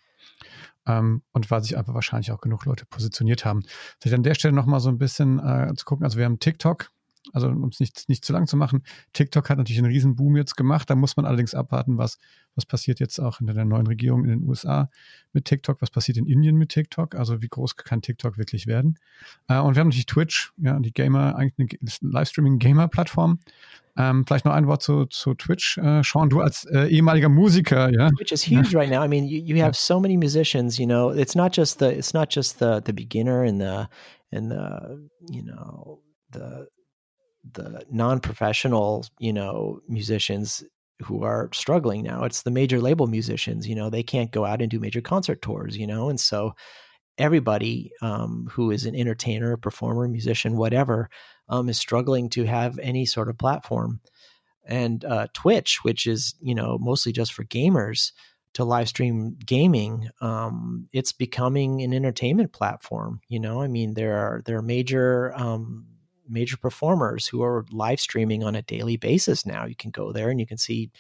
[0.86, 3.62] Ähm, und weil sich einfach wahrscheinlich auch genug Leute positioniert haben.
[4.00, 6.04] Vielleicht an der Stelle nochmal so ein bisschen äh, zu gucken.
[6.04, 6.90] Also wir haben TikTok,
[7.32, 10.36] also um es nicht, nicht zu lang zu machen, TikTok hat natürlich einen riesen Boom
[10.36, 10.88] jetzt gemacht.
[10.90, 12.18] Da muss man allerdings abwarten, was,
[12.54, 14.90] was passiert jetzt auch in der neuen Regierung in den USA
[15.32, 18.98] mit TikTok, was passiert in Indien mit TikTok, also wie groß kann TikTok wirklich werden.
[19.48, 23.40] Äh, und wir haben natürlich Twitch, ja, die Gamer, eigentlich eine Livestreaming-Gamer-Plattform.
[23.96, 25.76] Ähm, vielleicht noch ein Wort zu, zu Twitch.
[25.78, 28.10] Äh, Sean, du als äh, ehemaliger Musiker, ja.
[28.10, 29.04] Twitch is huge right now.
[29.04, 32.14] I mean, you, you have so many musicians, you know, it's not just the, it's
[32.14, 33.88] not just the, the beginner and the,
[34.30, 35.98] and the, you know,
[36.30, 36.68] the,
[37.54, 40.64] the non-professional, you know, musicians
[41.02, 42.24] who are struggling now.
[42.24, 45.42] It's the major label musicians, you know, they can't go out and do major concert
[45.42, 46.54] tours, you know, and so
[47.18, 51.10] everybody um, who is an entertainer, performer, musician, whatever,
[51.48, 54.00] um, is struggling to have any sort of platform.
[54.64, 58.12] And uh, Twitch, which is you know mostly just for gamers
[58.54, 63.20] to live stream gaming, um, it's becoming an entertainment platform.
[63.28, 65.86] You know, I mean, there are there are major um,
[66.28, 69.66] major performers who are live streaming on a daily basis now.
[69.66, 70.90] You can go there and you can see,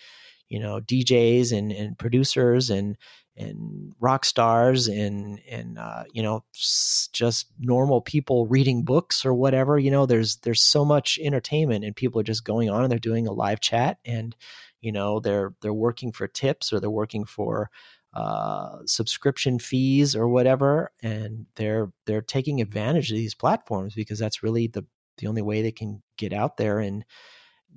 [0.48, 2.96] you know, DJs and, and producers and
[3.36, 9.78] and rock stars and and uh, you know just normal people reading books or whatever.
[9.78, 12.98] You know, there's there's so much entertainment and people are just going on and they're
[12.98, 14.34] doing a live chat and
[14.80, 17.70] you know they're they're working for tips or they're working for
[18.14, 24.42] uh, subscription fees or whatever, and they're they're taking advantage of these platforms because that's
[24.42, 24.84] really the
[25.18, 27.04] the only way they can get out there and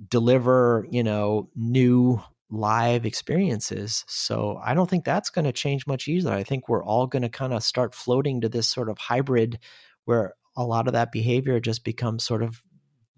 [0.08, 4.04] deliver, you know, new live experiences.
[4.06, 6.32] So I don't think that's going to change much either.
[6.32, 9.58] I think we're all going to kind of start floating to this sort of hybrid
[10.04, 12.62] where a lot of that behavior just becomes sort of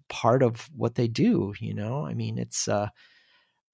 [0.07, 2.05] part of what they do, you know?
[2.05, 2.89] I mean, it's uh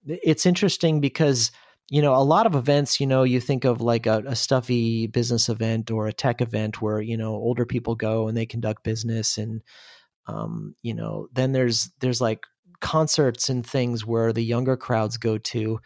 [0.05, 1.51] it's interesting because
[1.89, 5.07] you know a lot of events you know you think of like a, a, stuffy
[5.07, 8.83] business event or a tech event where you know older people go and they conduct
[8.83, 9.61] business and
[10.27, 12.45] um, you know then there's there's like
[12.79, 15.79] concerts and things where the younger crowds go to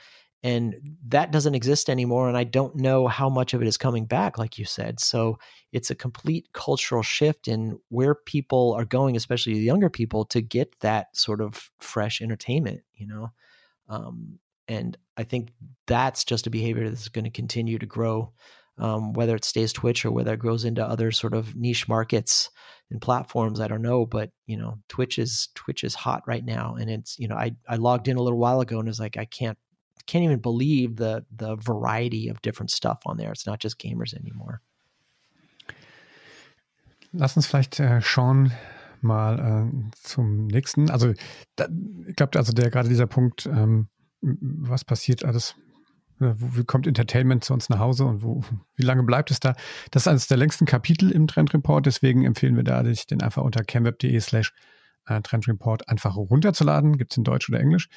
[0.43, 0.75] and
[1.07, 4.37] that doesn't exist anymore and i don't know how much of it is coming back
[4.37, 4.99] like you said.
[4.99, 5.37] So
[5.73, 10.41] it's a complete cultural shift in where people are going especially the younger people to
[10.41, 13.31] get that sort of fresh entertainment you know?
[13.89, 15.51] Um, and i think
[15.85, 18.31] that's just a behavior that's going to continue to grow
[18.77, 22.49] um, whether it stays Twitch or whether it grows into other sort of niche markets
[22.91, 23.59] and platforms.
[23.59, 27.17] I don't know, but you know, Twitch is Twitch is hot right now, and it's
[27.19, 29.57] you know, I I logged in a little while ago and was like, I can't
[30.05, 33.31] can't even believe the the variety of different stuff on there.
[33.31, 34.61] It's not just gamers anymore.
[37.13, 38.51] Lass uns vielleicht äh, Sean
[39.01, 40.89] mal äh, zum nächsten.
[40.89, 41.13] Also
[41.55, 41.67] da,
[42.07, 43.87] ich glaube, also der gerade dieser Punkt, ähm,
[44.21, 45.55] was passiert alles
[46.19, 48.43] wie kommt Entertainment zu uns nach Hause und wo,
[48.75, 49.55] wie lange bleibt es da?
[49.91, 53.21] Das ist eines der längsten Kapitel im Trend Report, deswegen empfehlen wir da, dich den
[53.21, 54.53] einfach unter camweb.de slash
[55.07, 57.89] äh, Trend Report einfach runterzuladen, gibt es in Deutsch oder Englisch.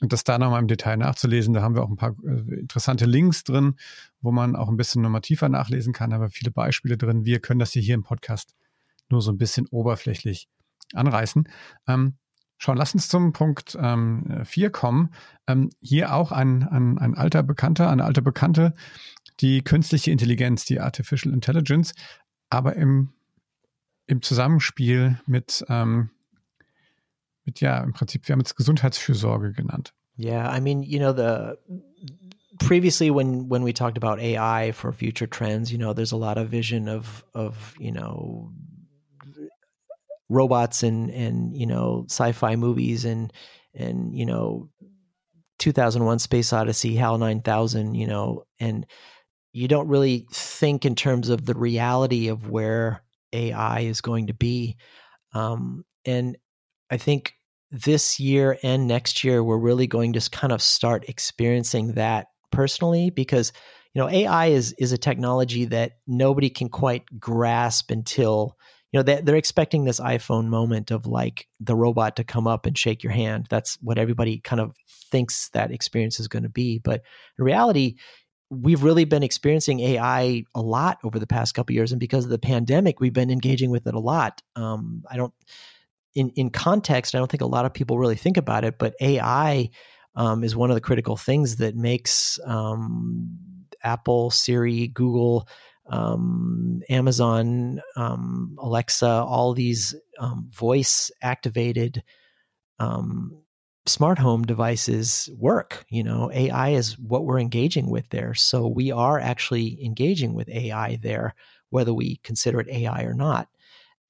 [0.00, 1.54] Und das da nochmal im Detail nachzulesen.
[1.54, 3.76] Da haben wir auch ein paar äh, interessante Links drin,
[4.20, 7.24] wo man auch ein bisschen nochmal tiefer nachlesen kann, aber viele Beispiele drin.
[7.24, 8.54] Wir können das hier, hier im Podcast
[9.08, 10.48] nur so ein bisschen oberflächlich
[10.92, 11.48] anreißen.
[11.86, 12.14] Ähm,
[12.58, 15.14] Schon, lass uns zum Punkt 4 ähm, kommen.
[15.46, 18.74] Ähm, hier auch ein, ein, ein alter Bekannter, eine alte Bekannte,
[19.40, 21.94] die künstliche Intelligenz, die Artificial Intelligence,
[22.48, 23.12] aber im,
[24.06, 26.10] im Zusammenspiel mit, ähm,
[27.44, 29.92] mit, ja, im Prinzip, wir haben es Gesundheitsfürsorge genannt.
[30.18, 31.58] Yeah, I mean, you know, the
[32.58, 36.38] previously when when we talked about AI for future trends, you know, there's a lot
[36.38, 38.50] of vision of of, you know,
[40.28, 43.32] robots and and you know sci-fi movies and
[43.74, 44.68] and you know
[45.58, 48.86] 2001 space odyssey hal 9000 you know and
[49.52, 53.02] you don't really think in terms of the reality of where
[53.32, 54.76] ai is going to be.
[55.32, 56.36] Um, and
[56.90, 57.34] i think
[57.70, 63.10] this year and next year we're really going to kind of start experiencing that personally
[63.10, 63.52] because
[63.92, 68.56] you know ai is is a technology that nobody can quite grasp until
[68.92, 72.66] you know they, they're expecting this iphone moment of like the robot to come up
[72.66, 73.46] and shake your hand.
[73.50, 74.74] That's what everybody kind of
[75.10, 76.78] thinks that experience is going to be.
[76.78, 77.02] But
[77.38, 77.96] in reality
[78.48, 81.90] we've really been experiencing ai a lot over the past couple years.
[81.90, 84.40] And because of the pandemic we've been engaging with it a lot.
[84.54, 85.34] Um, i don't
[86.14, 88.94] in in context i don't think a lot of people really think about it but
[89.00, 89.68] ai
[90.16, 93.36] um, is one of the critical things that makes um,
[93.84, 95.46] apple siri google
[95.88, 102.02] um, Amazon, um, Alexa, all these um, voice activated
[102.78, 103.36] um,
[103.86, 105.84] smart home devices work.
[105.88, 108.34] You know, AI is what we're engaging with there.
[108.34, 111.34] So we are actually engaging with AI there,
[111.70, 113.48] whether we consider it AI or not.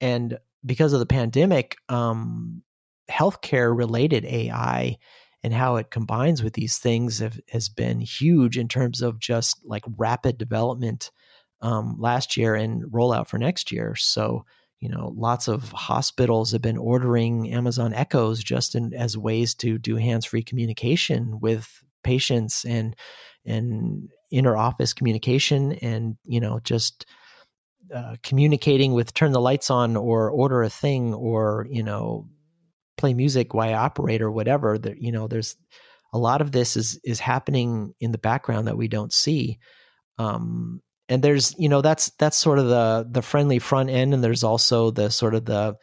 [0.01, 2.63] And because of the pandemic, um,
[3.09, 4.97] healthcare related AI
[5.43, 9.59] and how it combines with these things have, has been huge in terms of just
[9.63, 11.11] like rapid development
[11.61, 13.95] um, last year and rollout for next year.
[13.95, 14.45] So,
[14.79, 19.77] you know, lots of hospitals have been ordering Amazon Echoes just in, as ways to
[19.77, 22.95] do hands-free communication with patients and
[23.45, 27.05] and inter-office communication, and you know, just
[27.93, 32.27] uh, communicating with turn the lights on or order a thing or you know
[32.97, 34.77] play music I operate or whatever.
[34.77, 35.55] That you know, there's
[36.13, 39.57] a lot of this is is happening in the background that we don't see.
[40.17, 44.23] Um, and there's you know that's that's sort of the the friendly front end and
[44.23, 45.75] there's also the sort of the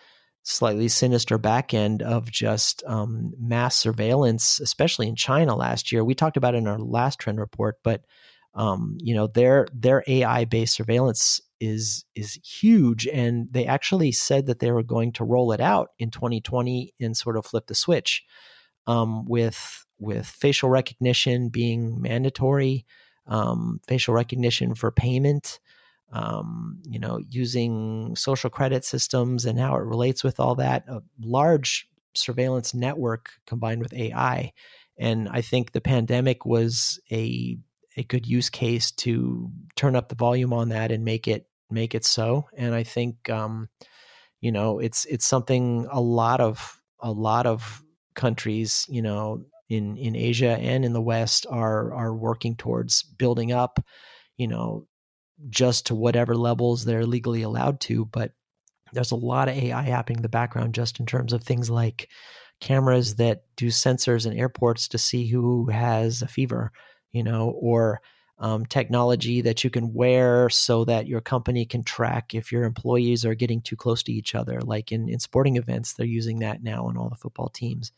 [0.43, 6.05] slightly sinister back end of just um, mass surveillance especially in china last year.
[6.05, 8.03] We talked about in our last trend report but
[8.55, 14.47] um, you know their their ai based surveillance is is huge and they actually said
[14.47, 17.75] that they were going to roll it out in 2020 and sort of flip the
[17.75, 18.23] switch
[18.87, 22.85] um, with with facial recognition being mandatory
[23.27, 25.61] um, facial recognition for payment,
[26.13, 30.85] um, you know, using social credit systems and how it relates with all that.
[30.89, 34.53] A large surveillance network combined with AI.
[34.99, 37.59] And I think the pandemic was a
[37.97, 41.95] a good use case to turn up the volume on that and make it make
[41.95, 42.49] it so.
[42.57, 43.69] And I think um,
[44.41, 47.83] you know it's it's something a lot of a lot of
[48.15, 49.45] countries you know
[49.75, 53.85] in in Asia and in the West are are working towards building up,
[54.37, 54.87] you know,
[55.51, 58.05] just to whatever levels they're legally allowed to.
[58.07, 58.33] But
[58.93, 62.09] there's a lot of AI happening in the background, just in terms of things like
[62.61, 66.73] cameras that do sensors in airports to see who has a fever,
[67.13, 68.01] you know, or
[68.39, 73.25] um, technology that you can wear so that your company can track if your employees
[73.25, 74.61] are getting too close to each other.
[74.61, 77.93] Like in, in sporting events, they're using that now in all the football teams.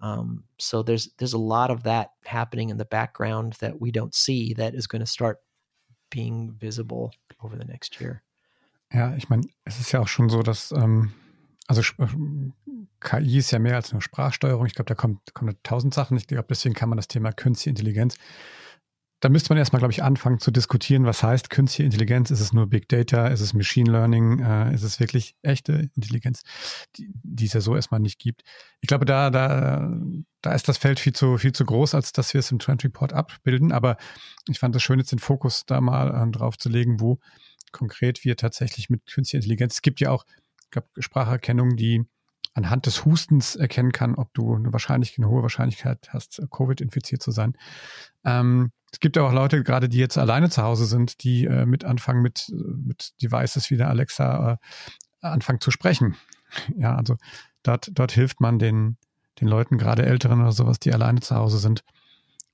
[0.00, 4.14] Um, so there's there's a lot of that happening in the background that we don't
[4.14, 5.38] see that is going to start
[6.10, 8.22] being visible over the next year.
[8.92, 11.12] Ja, ich meine, es ist ja auch schon so, dass ähm,
[11.68, 12.06] also äh,
[12.98, 14.66] KI ist ja mehr als eine Sprachsteuerung.
[14.66, 16.16] Ich glaube, da kommt, kommen tausend Sachen.
[16.16, 18.16] Ich glaube, deswegen kann man das Thema Künstliche Intelligenz
[19.20, 22.30] da müsste man erstmal, glaube ich, anfangen zu diskutieren, was heißt künstliche Intelligenz?
[22.30, 23.28] Ist es nur Big Data?
[23.28, 24.40] Ist es Machine Learning?
[24.40, 26.42] Äh, ist es wirklich echte Intelligenz,
[26.96, 28.42] die, die es ja so erstmal nicht gibt?
[28.80, 29.92] Ich glaube, da, da,
[30.40, 32.82] da ist das Feld viel zu, viel zu groß, als dass wir es im Trend
[32.82, 33.72] Report abbilden.
[33.72, 33.98] Aber
[34.48, 37.18] ich fand es schön, jetzt den Fokus da mal äh, drauf zu legen, wo
[37.72, 40.24] konkret wir tatsächlich mit künstlicher Intelligenz, es gibt ja auch,
[40.64, 42.04] ich glaube, Spracherkennung, die
[42.54, 47.22] anhand des Hustens erkennen kann, ob du eine wahrscheinlich eine hohe Wahrscheinlichkeit hast, Covid infiziert
[47.22, 47.56] zu sein.
[48.24, 51.66] Ähm, es gibt ja auch Leute, gerade die jetzt alleine zu Hause sind, die äh,
[51.66, 54.56] mit anfangen, mit, mit Devices wie der Alexa äh,
[55.26, 56.16] anfangen zu sprechen.
[56.76, 57.16] Ja, also
[57.62, 58.96] dort, dort hilft man den,
[59.40, 61.84] den Leuten, gerade Älteren oder sowas, die alleine zu Hause sind,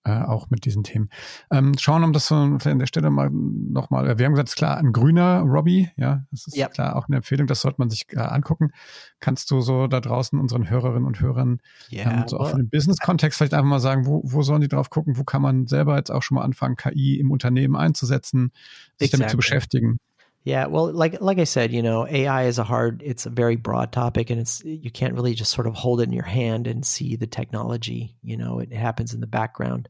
[0.07, 1.11] äh, auch mit diesen Themen.
[1.51, 4.93] Ähm, schauen, um das so an der Stelle mal nochmal, wir haben gesagt, klar, ein
[4.93, 6.69] grüner Robbie, ja, das ist ja.
[6.69, 8.71] klar auch eine Empfehlung, das sollte man sich äh, angucken.
[9.19, 13.39] Kannst du so da draußen unseren Hörerinnen und Hörern yeah, ähm, so auch den Business-Kontext
[13.39, 16.11] vielleicht einfach mal sagen, wo, wo sollen die drauf gucken, wo kann man selber jetzt
[16.11, 18.53] auch schon mal anfangen, KI im Unternehmen einzusetzen,
[18.99, 19.19] sich exactly.
[19.19, 19.99] damit zu beschäftigen?
[20.47, 23.03] Yeah, well, like like I said, you know, AI is a hard.
[23.05, 26.05] It's a very broad topic, and it's you can't really just sort of hold it
[26.05, 28.15] in your hand and see the technology.
[28.23, 29.89] You know, it happens in the background,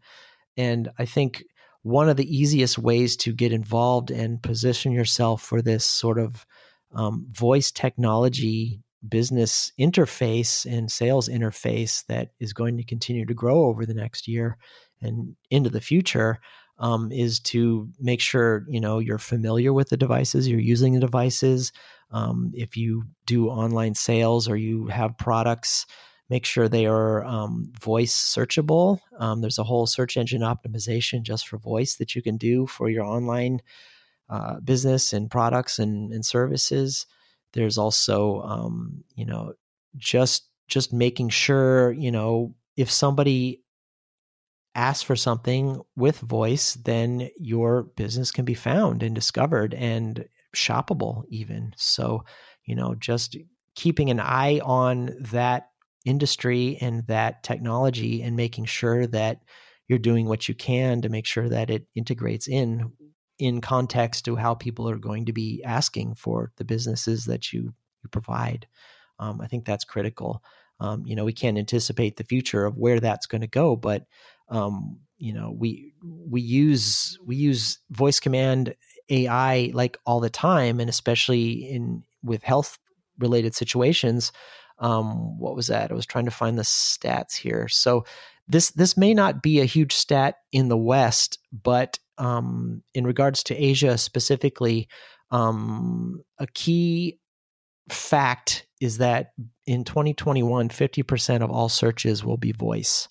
[0.56, 1.44] and I think
[1.82, 6.46] one of the easiest ways to get involved and position yourself for this sort of
[6.94, 13.66] um, voice technology business interface and sales interface that is going to continue to grow
[13.66, 14.56] over the next year
[15.02, 16.40] and into the future
[16.78, 21.00] um, is to make sure you know you're familiar with the devices, you're using the
[21.00, 21.72] devices.
[22.10, 25.86] Um, if you do online sales or you have products,
[26.28, 29.00] make sure they are um, voice searchable.
[29.18, 32.88] Um, there's a whole search engine optimization just for voice that you can do for
[32.88, 33.60] your online
[34.28, 37.06] uh, business and products and, and services.
[37.52, 39.54] There's also, um, you know,
[39.96, 43.62] just just making sure you know if somebody
[44.76, 51.24] ask for something with voice, then your business can be found and discovered and shoppable,
[51.28, 51.72] even.
[51.76, 52.24] So,
[52.64, 53.36] you know, just
[53.74, 55.70] keeping an eye on that
[56.04, 59.40] industry and that technology and making sure that
[59.88, 62.92] you're doing what you can to make sure that it integrates in
[63.38, 67.74] in context to how people are going to be asking for the businesses that you
[68.02, 68.66] you provide.
[69.18, 70.42] Um, I think that's critical.
[70.80, 74.04] Um, you know, we can't anticipate the future of where that's going to go, but
[74.48, 78.74] um, you know we we use we use voice command
[79.08, 82.78] ai like all the time and especially in with health
[83.18, 84.32] related situations
[84.78, 85.90] um, what was that?
[85.90, 87.66] I was trying to find the stats here.
[87.66, 88.04] So
[88.48, 93.42] this this may not be a huge stat in the west but um, in regards
[93.44, 94.88] to asia specifically
[95.30, 97.18] um, a key
[97.90, 99.32] fact is that
[99.66, 103.08] in 2021 50% of all searches will be voice.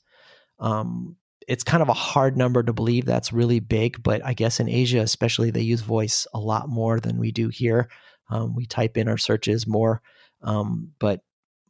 [0.60, 1.18] Um,
[1.48, 4.70] it's kind of a hard number to believe that's really big, but I guess in
[4.70, 7.90] Asia, especially, they use voice a lot more than we do here.
[8.30, 10.02] Um, we type in our searches more,
[10.42, 11.22] um, but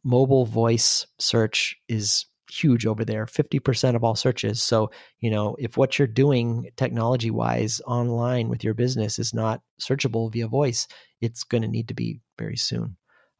[0.04, 4.62] mobile voice search is huge over there 50% of all searches.
[4.62, 9.62] So you know if what you're doing technology wise online with your business is not
[9.80, 10.86] searchable via voice
[11.20, 12.96] it's going to need to be very soon.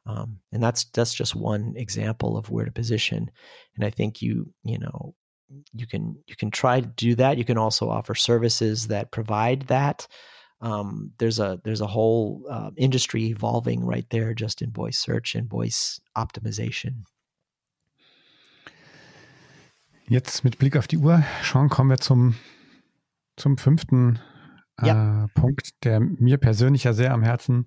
[0.06, 3.30] Um, and that's that's just one example of where to position.
[3.76, 5.14] And i think you you know
[5.72, 7.38] you can you can try to do that.
[7.38, 10.06] You can also offer services that provide that.
[10.60, 15.34] Um, there's a there's a whole uh, industry evolving right there just in voice search
[15.34, 17.04] and voice optimization.
[20.08, 22.36] Jetzt mit Blick auf die Uhr, Sean, kommen wir zum,
[23.36, 24.20] zum fünften
[24.80, 25.26] äh, ja.
[25.34, 27.66] Punkt, der mir persönlich ja sehr am Herzen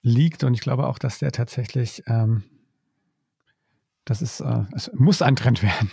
[0.00, 0.44] liegt.
[0.44, 2.44] Und ich glaube auch, dass der tatsächlich ähm,
[4.04, 5.90] Das ist, äh, es muss ein Trend werden.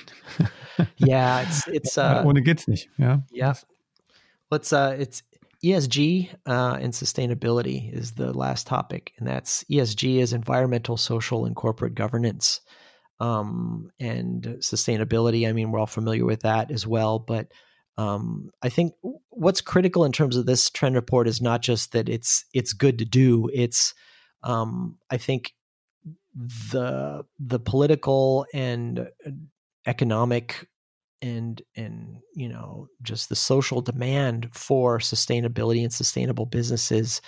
[1.00, 2.90] yeah, it's it's uh, ohne geht's nicht.
[2.98, 3.24] Ja.
[3.32, 3.56] Yeah.
[4.52, 5.24] It's uh, it's
[5.64, 11.56] ESG uh, and sustainability is the last topic, and that's ESG is environmental, social, and
[11.56, 12.62] corporate governance.
[13.22, 15.46] Um, and sustainability.
[15.46, 17.52] I mean, we're all familiar with that as well, but
[18.00, 18.94] um, I think
[19.30, 23.00] what's critical in terms of this trend report is not just that it's it's good
[23.00, 23.50] to do.
[23.54, 23.94] It's
[24.42, 25.54] um, I think
[26.72, 29.32] the the political and uh,
[29.86, 30.68] economic
[31.22, 37.22] and and you know just the social demand for sustainability and sustainable businesses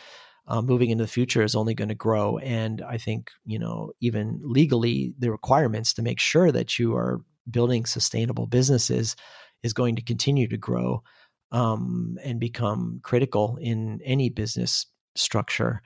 [0.48, 2.38] uh, moving into the future is only going to grow.
[2.38, 7.22] And i think you know even legally the requirements to make sure that you are
[7.50, 9.16] building sustainable businesses
[9.64, 11.04] is going to continue to grow
[11.52, 14.86] um, and become critical in any business
[15.16, 15.82] structure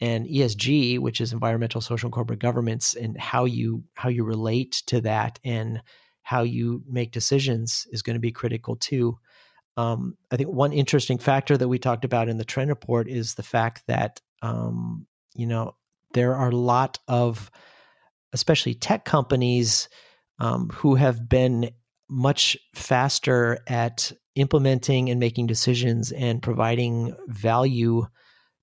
[0.00, 4.82] and ESG, which is environmental, social, and corporate governance, and how you how you relate
[4.86, 5.82] to that and
[6.22, 9.18] how you make decisions is going to be critical too.
[9.76, 13.34] Um, I think one interesting factor that we talked about in the trend report is
[13.34, 15.76] the fact that um, you know
[16.12, 17.50] there are a lot of
[18.32, 19.88] especially tech companies
[20.38, 21.70] um, who have been
[22.08, 28.06] much faster at implementing and making decisions and providing value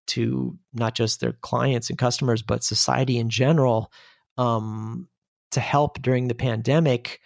[0.07, 3.91] to not just their clients and customers, but society in general
[4.37, 5.07] um,
[5.51, 7.19] to help during the pandemic,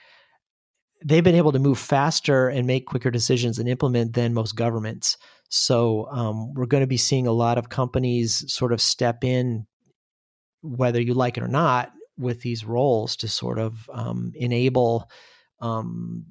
[1.04, 5.18] they've been able to move faster and make quicker decisions and implement than most governments.
[5.50, 9.66] So um, we're going to be seeing a lot of companies sort of step in
[10.62, 15.10] whether you like it or not, with these roles to sort of um, enable
[15.60, 16.26] um,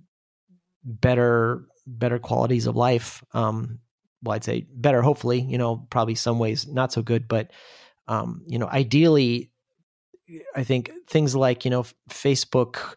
[0.84, 3.24] better better qualities of life.
[3.34, 3.80] Um,
[4.22, 5.40] well, I'd say better, hopefully.
[5.40, 7.50] You know, probably some ways not so good, but
[8.08, 9.50] um, you know, ideally,
[10.54, 12.94] I think things like you know Facebook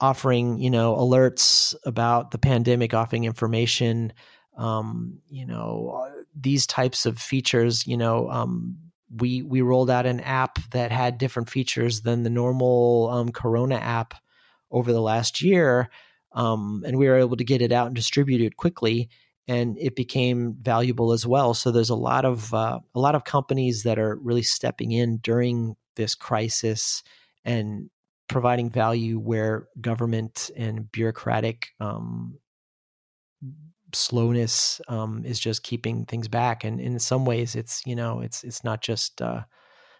[0.00, 4.12] offering you know alerts about the pandemic, offering information.
[4.56, 7.86] Um, you know, these types of features.
[7.86, 8.76] You know, um,
[9.14, 13.76] we we rolled out an app that had different features than the normal um, Corona
[13.76, 14.14] app
[14.70, 15.88] over the last year,
[16.32, 19.08] um, and we were able to get it out and distribute it quickly,
[19.48, 21.54] and it became valuable as well.
[21.54, 25.16] So there's a lot of uh, a lot of companies that are really stepping in
[25.18, 27.02] during this crisis
[27.44, 27.90] and
[28.28, 32.38] providing value where government and bureaucratic um,
[33.94, 36.62] slowness um, is just keeping things back.
[36.62, 39.42] And in some ways, it's you know it's it's not just uh,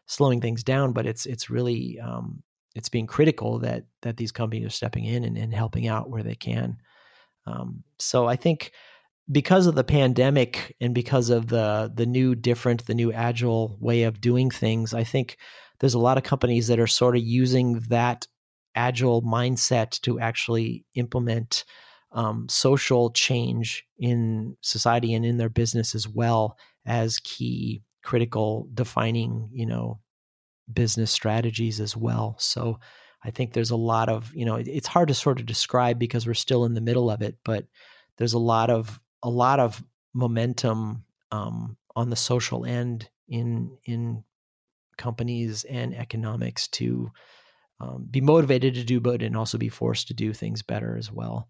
[0.07, 2.43] slowing things down, but it's it's really um,
[2.75, 6.23] it's being critical that that these companies are stepping in and, and helping out where
[6.23, 6.77] they can.
[7.47, 8.73] Um, so I think
[9.31, 14.05] because of the pandemic and because of the the new different the new agile way
[14.05, 15.37] of doing things, I think
[15.81, 18.27] there's a lot of companies that are sort of using that
[18.75, 21.65] agile mindset to actually implement
[22.13, 26.57] um, social change in society and in their business as well
[26.87, 30.01] as key critical defining you know
[30.73, 32.37] business strategies as well.
[32.39, 32.79] So
[33.25, 36.25] i think there's a lot of you know it's hard to sort of describe because
[36.25, 37.67] we're still in the middle of it but
[38.17, 39.83] there's a lot of a lot of
[40.15, 44.25] momentum um, on the social end in in
[44.97, 47.11] companies and economics to
[47.81, 51.13] um, be motivated to do good and also be forced to do things better as
[51.13, 51.49] well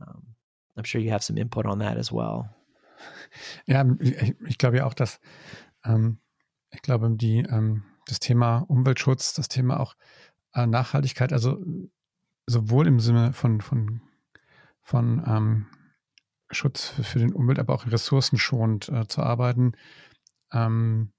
[0.00, 0.34] um,
[0.76, 2.48] I'm sure you have some input on that as well.
[3.66, 5.20] Ja, ich, ich glaube ja auch, dass
[5.84, 6.18] ähm,
[6.70, 9.96] ich glaube, die, ähm, das Thema Umweltschutz, das Thema auch
[10.54, 11.58] äh, Nachhaltigkeit, also
[12.46, 14.00] sowohl im Sinne von, von,
[14.82, 15.66] von ähm,
[16.50, 19.72] Schutz für, den Umwelt, aber auch ressourcenschonend äh, zu arbeiten,
[20.52, 21.12] ähm,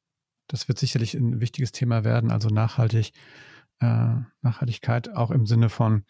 [0.48, 3.14] das wird sicherlich ein wichtiges Thema werden, also nachhaltig,
[3.80, 6.04] äh, Nachhaltigkeit auch im Sinne von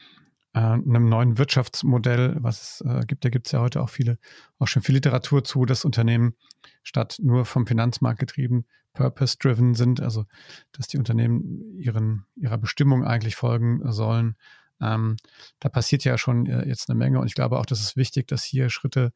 [0.54, 3.24] äh, einem neuen Wirtschaftsmodell, was es äh, gibt.
[3.24, 4.18] Da gibt es ja heute auch viele,
[4.58, 6.36] auch schon viel Literatur zu, dass Unternehmen
[6.84, 10.26] statt nur vom Finanzmarkt getrieben, purpose-driven sind, also
[10.72, 14.36] dass die Unternehmen ihren, ihrer Bestimmung eigentlich folgen sollen.
[14.82, 15.18] Ähm,
[15.60, 18.28] da passiert ja schon äh, jetzt eine Menge und ich glaube auch, dass es wichtig,
[18.28, 19.14] dass hier Schritte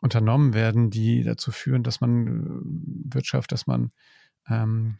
[0.00, 3.90] unternommen werden, die dazu führen, dass man äh, Wirtschaft, dass man,
[4.48, 4.98] ähm,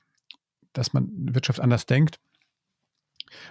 [0.73, 2.19] dass man Wirtschaft anders denkt.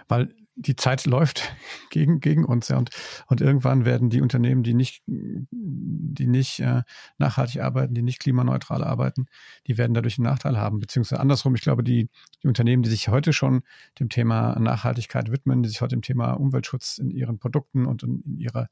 [0.08, 1.54] Weil die Zeit läuft
[1.90, 2.76] gegen, gegen uns, ja.
[2.76, 2.90] Und,
[3.28, 6.82] und irgendwann werden die Unternehmen, die nicht, die nicht äh,
[7.18, 9.26] nachhaltig arbeiten, die nicht klimaneutral arbeiten,
[9.66, 10.80] die werden dadurch einen Nachteil haben.
[10.80, 12.10] Beziehungsweise andersrum, ich glaube, die,
[12.42, 13.62] die Unternehmen, die sich heute schon
[14.00, 18.22] dem Thema Nachhaltigkeit widmen, die sich heute dem Thema Umweltschutz in ihren Produkten und in,
[18.22, 18.68] in ihrer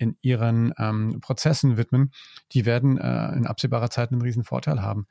[0.00, 2.12] in ihren ähm, Prozessen widmen,
[2.52, 5.08] die werden äh, in absehbarer Zeit einen riesen Vorteil haben.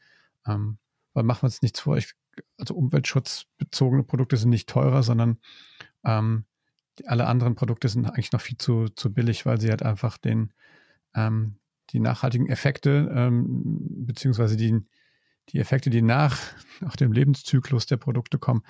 [0.47, 0.77] Ähm,
[1.17, 2.13] weil machen wir uns nichts vor, ich,
[2.57, 5.39] also umweltschutzbezogene Produkte sind nicht teurer, sondern
[6.05, 6.45] ähm,
[6.99, 10.19] die, alle anderen Produkte sind eigentlich noch viel zu, zu billig, weil sie halt einfach
[10.19, 10.53] den,
[11.15, 11.57] ähm,
[11.89, 14.79] die nachhaltigen Effekte, ähm, beziehungsweise die,
[15.49, 16.39] die Effekte, die nach,
[16.81, 18.61] nach dem Lebenszyklus der Produkte kommen,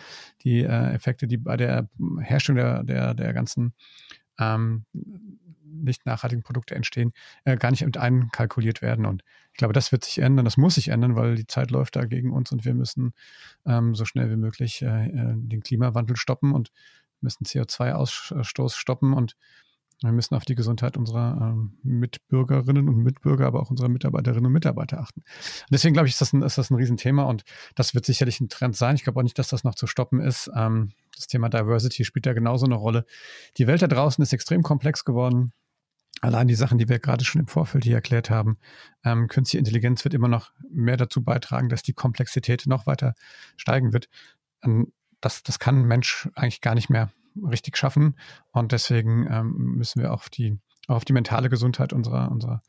[0.43, 1.89] die äh, Effekte, die bei der
[2.22, 3.74] Herstellung der, der, der ganzen
[4.39, 4.86] ähm,
[5.88, 7.12] nicht nachhaltigen Produkte entstehen,
[7.46, 9.06] äh, gar nicht mit einkalkuliert werden.
[9.06, 11.96] Und ich glaube, das wird sich ändern, das muss sich ändern, weil die Zeit läuft
[11.96, 13.14] da gegen uns und wir müssen
[13.66, 16.72] ähm, so schnell wie möglich äh, äh den Klimawandel stoppen und
[17.22, 19.36] müssen CO2-Ausstoß stoppen und
[20.04, 24.52] wir müssen auf die Gesundheit unserer ähm, Mitbürgerinnen und Mitbürger, aber auch unserer Mitarbeiterinnen und
[24.52, 25.22] Mitarbeiter achten.
[25.22, 28.40] Und deswegen glaube ich, ist das, ein, ist das ein Riesenthema und das wird sicherlich
[28.40, 28.96] ein Trend sein.
[28.96, 30.52] Ich glaube auch nicht, dass das noch zu stoppen ist.
[30.56, 33.06] Ähm, das Thema Diversity spielt da genauso eine Rolle.
[33.58, 35.52] Die Welt da draußen ist extrem komplex geworden.
[36.22, 38.57] Allein die Sachen, die wir gerade schon im Vorfeld hier erklärt haben,
[39.03, 43.13] ähm, künstliche Intelligenz wird immer noch mehr dazu beitragen, dass die Komplexität noch weiter
[43.55, 44.09] steigen wird.
[44.63, 44.91] Ähm,
[45.22, 48.15] das, das kann ein Mensch eigentlich gar nicht mehr richtig schaffen.
[48.51, 50.57] Und deswegen ähm, müssen wir auf die,
[50.88, 52.61] auf die mentale Gesundheit unserer, unserer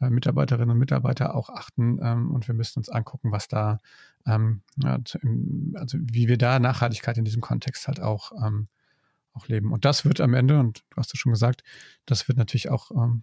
[0.00, 1.98] äh, Mitarbeiterinnen und Mitarbeiter auch achten.
[2.02, 3.78] Ähm, und wir müssen uns angucken, was da,
[4.26, 4.62] ähm,
[5.74, 8.68] also wie wir da Nachhaltigkeit in diesem Kontext halt auch, ähm,
[9.36, 9.72] auch leben.
[9.72, 11.62] Und das wird am Ende, und du hast es schon gesagt,
[12.06, 13.22] das wird natürlich auch ähm,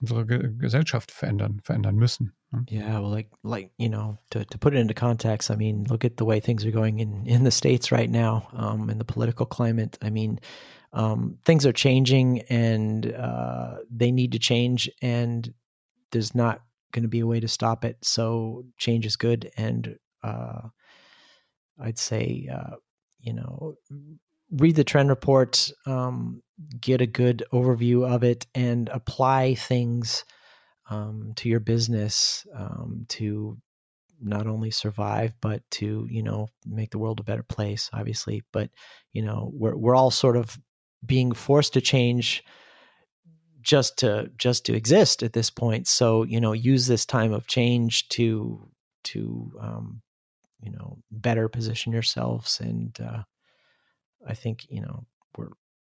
[0.00, 2.32] unsere Gesellschaft verändern, verändern müssen.
[2.68, 6.04] Yeah, well, like like you know, to to put it into context, I mean, look
[6.04, 9.04] at the way things are going in in the states right now, um, in the
[9.04, 9.96] political climate.
[10.02, 10.40] I mean,
[10.92, 15.54] um, things are changing, and uh, they need to change, and
[16.10, 17.98] there's not going to be a way to stop it.
[18.02, 20.70] So change is good, and uh,
[21.78, 22.76] I'd say, uh,
[23.20, 23.76] you know,
[24.50, 26.42] read the trend report, um,
[26.80, 30.24] get a good overview of it, and apply things
[30.88, 33.56] um, to your business um, to
[34.22, 38.42] not only survive but to you know make the world a better place obviously.
[38.52, 38.70] But
[39.12, 40.58] you know we're we're all sort of
[41.04, 42.44] being forced to change
[43.62, 45.86] just to just to exist at this point.
[45.86, 48.68] So you know use this time of change to
[49.04, 50.02] to um,
[50.60, 53.22] you know better position yourselves and uh,
[54.26, 55.04] i think you know
[55.36, 55.50] we're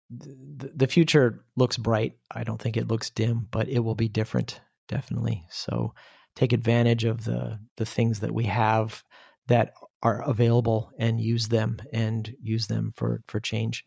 [0.10, 2.18] the, the future looks bright.
[2.30, 5.46] I don't think it looks dim but it will be different definitely.
[5.50, 5.94] So
[6.36, 9.04] take advantage of the the things that we have
[9.48, 13.86] that are available and use them and use them for for change.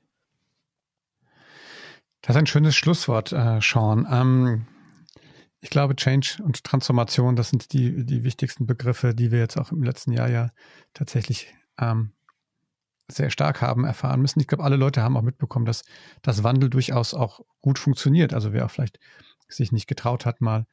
[2.28, 4.04] Ist ein schönes Schlusswort, äh, Sean.
[4.10, 4.66] Ähm,
[5.60, 9.70] ich glaube, Change und Transformation, das sind die, die wichtigsten Begriffe, die wir jetzt auch
[9.70, 10.50] im letzten Jahr ja
[10.92, 12.15] tatsächlich ähm,
[13.08, 14.40] sehr stark haben erfahren müssen.
[14.40, 15.84] Ich glaube, alle Leute haben auch mitbekommen, dass
[16.22, 18.34] das Wandel durchaus auch gut funktioniert.
[18.34, 18.98] Also wer auch vielleicht
[19.48, 20.66] sich nicht getraut hat, mal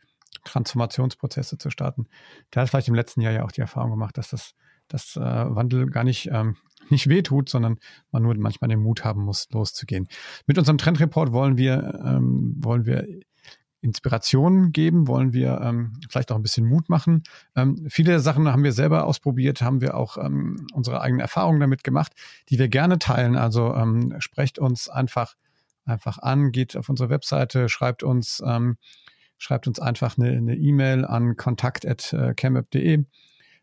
[0.46, 2.08] Transformationsprozesse zu starten,
[2.54, 4.56] der hat vielleicht im letzten Jahr ja auch die Erfahrung gemacht, dass das,
[4.88, 6.58] das äh, Wandel gar nicht, ähm,
[6.90, 7.78] nicht wehtut, sondern
[8.12, 10.08] man nur manchmal den Mut haben muss, loszugehen.
[10.48, 13.08] Mit unserem Trendreport wollen wir, ähm, wollen wir
[13.84, 17.24] Inspirationen geben, wollen wir ähm, vielleicht auch ein bisschen Mut machen.
[17.56, 21.84] Ähm, viele Sachen haben wir selber ausprobiert, haben wir auch ähm, unsere eigenen Erfahrungen damit
[21.84, 22.14] gemacht,
[22.50, 23.36] die wir gerne teilen.
[23.36, 25.36] Also ähm, sprecht uns einfach
[25.86, 28.78] einfach an, geht auf unsere Webseite, schreibt uns ähm,
[29.38, 33.04] schreibt uns einfach eine E-Mail e an kontakt@camup.de.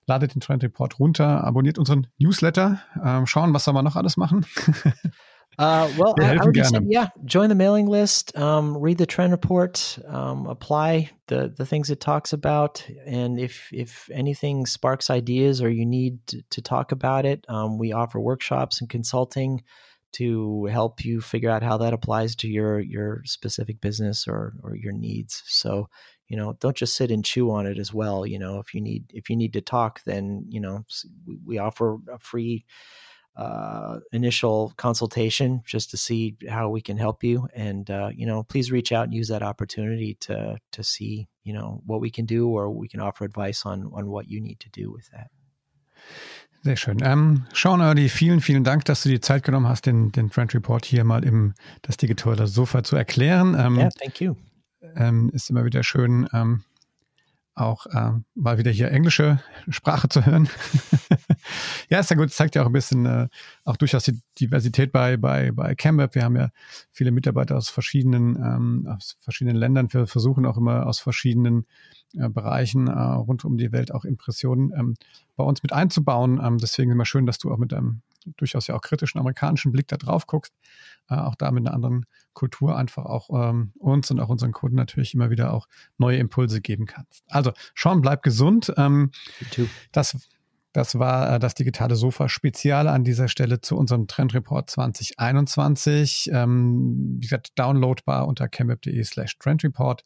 [0.06, 4.16] Ladet den Trend Report runter, abonniert unseren Newsletter, ähm, schauen, was soll man noch alles
[4.16, 4.44] machen.
[5.58, 9.32] Uh, well, I, I, would say, yeah, join the mailing list, um, read the trend
[9.32, 15.60] report, um, apply the the things it talks about, and if if anything sparks ideas
[15.60, 19.62] or you need to, to talk about it, um, we offer workshops and consulting
[20.12, 24.76] to help you figure out how that applies to your your specific business or or
[24.76, 25.42] your needs.
[25.46, 25.88] So
[26.30, 28.80] you know don't just sit and chew on it as well you know if you
[28.80, 30.86] need if you need to talk then you know
[31.44, 32.64] we offer a free
[33.40, 37.48] uh, initial consultation just to see how we can help you.
[37.54, 41.54] And uh, you know, please reach out and use that opportunity to to see you
[41.54, 44.60] know what we can do, or we can offer advice on on what you need
[44.60, 45.30] to do with that.
[46.62, 46.98] Sehr schön.
[47.02, 50.54] Ähm, Sean Earley, vielen, vielen Dank, dass du die Zeit genommen hast, den, den Trend
[50.54, 53.56] Report hier mal im das digitale Sofa zu erklären.
[53.58, 54.36] Ähm, yeah, thank you.
[54.96, 56.64] Ähm, ist immer wieder schön, ähm,
[57.54, 60.48] auch äh, mal wieder hier englische Sprache zu hören.
[61.88, 63.28] ja, ist ja gut, zeigt ja auch ein bisschen äh,
[63.64, 66.14] auch durchaus die Diversität bei, bei, bei CamWeb.
[66.14, 66.50] Wir haben ja
[66.92, 69.92] viele Mitarbeiter aus verschiedenen, ähm, aus verschiedenen Ländern.
[69.92, 71.66] Wir versuchen auch immer aus verschiedenen
[72.16, 74.94] äh, Bereichen äh, rund um die Welt auch Impressionen ähm,
[75.36, 76.40] bei uns mit einzubauen.
[76.42, 78.02] Ähm, deswegen ist immer schön, dass du auch mit einem
[78.36, 80.52] durchaus ja auch kritischen amerikanischen Blick da drauf guckst,
[81.08, 82.06] äh, auch da mit einer anderen
[82.40, 85.68] Kultur einfach auch ähm, uns und auch unseren Kunden natürlich immer wieder auch
[85.98, 87.22] neue Impulse geben kannst.
[87.28, 88.72] Also Sean, bleib gesund.
[88.78, 89.10] Ähm,
[89.92, 90.16] das,
[90.72, 96.30] das war äh, das digitale Sofa Spezial an dieser Stelle zu unserem Trendreport 2021.
[96.32, 100.02] Ähm, wie gesagt, downloadbar unter chemweb.de slash trendreport.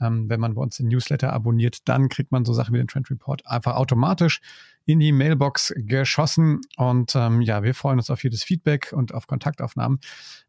[0.00, 2.88] Ähm, wenn man bei uns den Newsletter abonniert, dann kriegt man so Sachen wie den
[2.88, 4.40] Trend Report einfach automatisch
[4.86, 6.60] in die Mailbox geschossen.
[6.76, 9.98] Und ähm, ja, wir freuen uns auf jedes Feedback und auf Kontaktaufnahmen.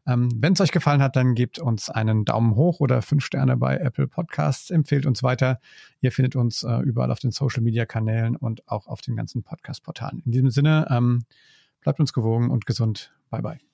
[0.06, 3.56] Ähm, Wenn es euch gefallen hat, dann gebt uns einen Daumen hoch oder fünf Sterne
[3.56, 4.70] bei Apple Podcasts.
[4.70, 5.60] Empfehlt uns weiter.
[6.00, 9.42] Ihr findet uns äh, überall auf den Social Media Kanälen und auch auf den ganzen
[9.42, 10.22] Podcast-Portalen.
[10.24, 11.24] In diesem Sinne, ähm,
[11.80, 13.12] bleibt uns gewogen und gesund.
[13.30, 13.67] Bye bye.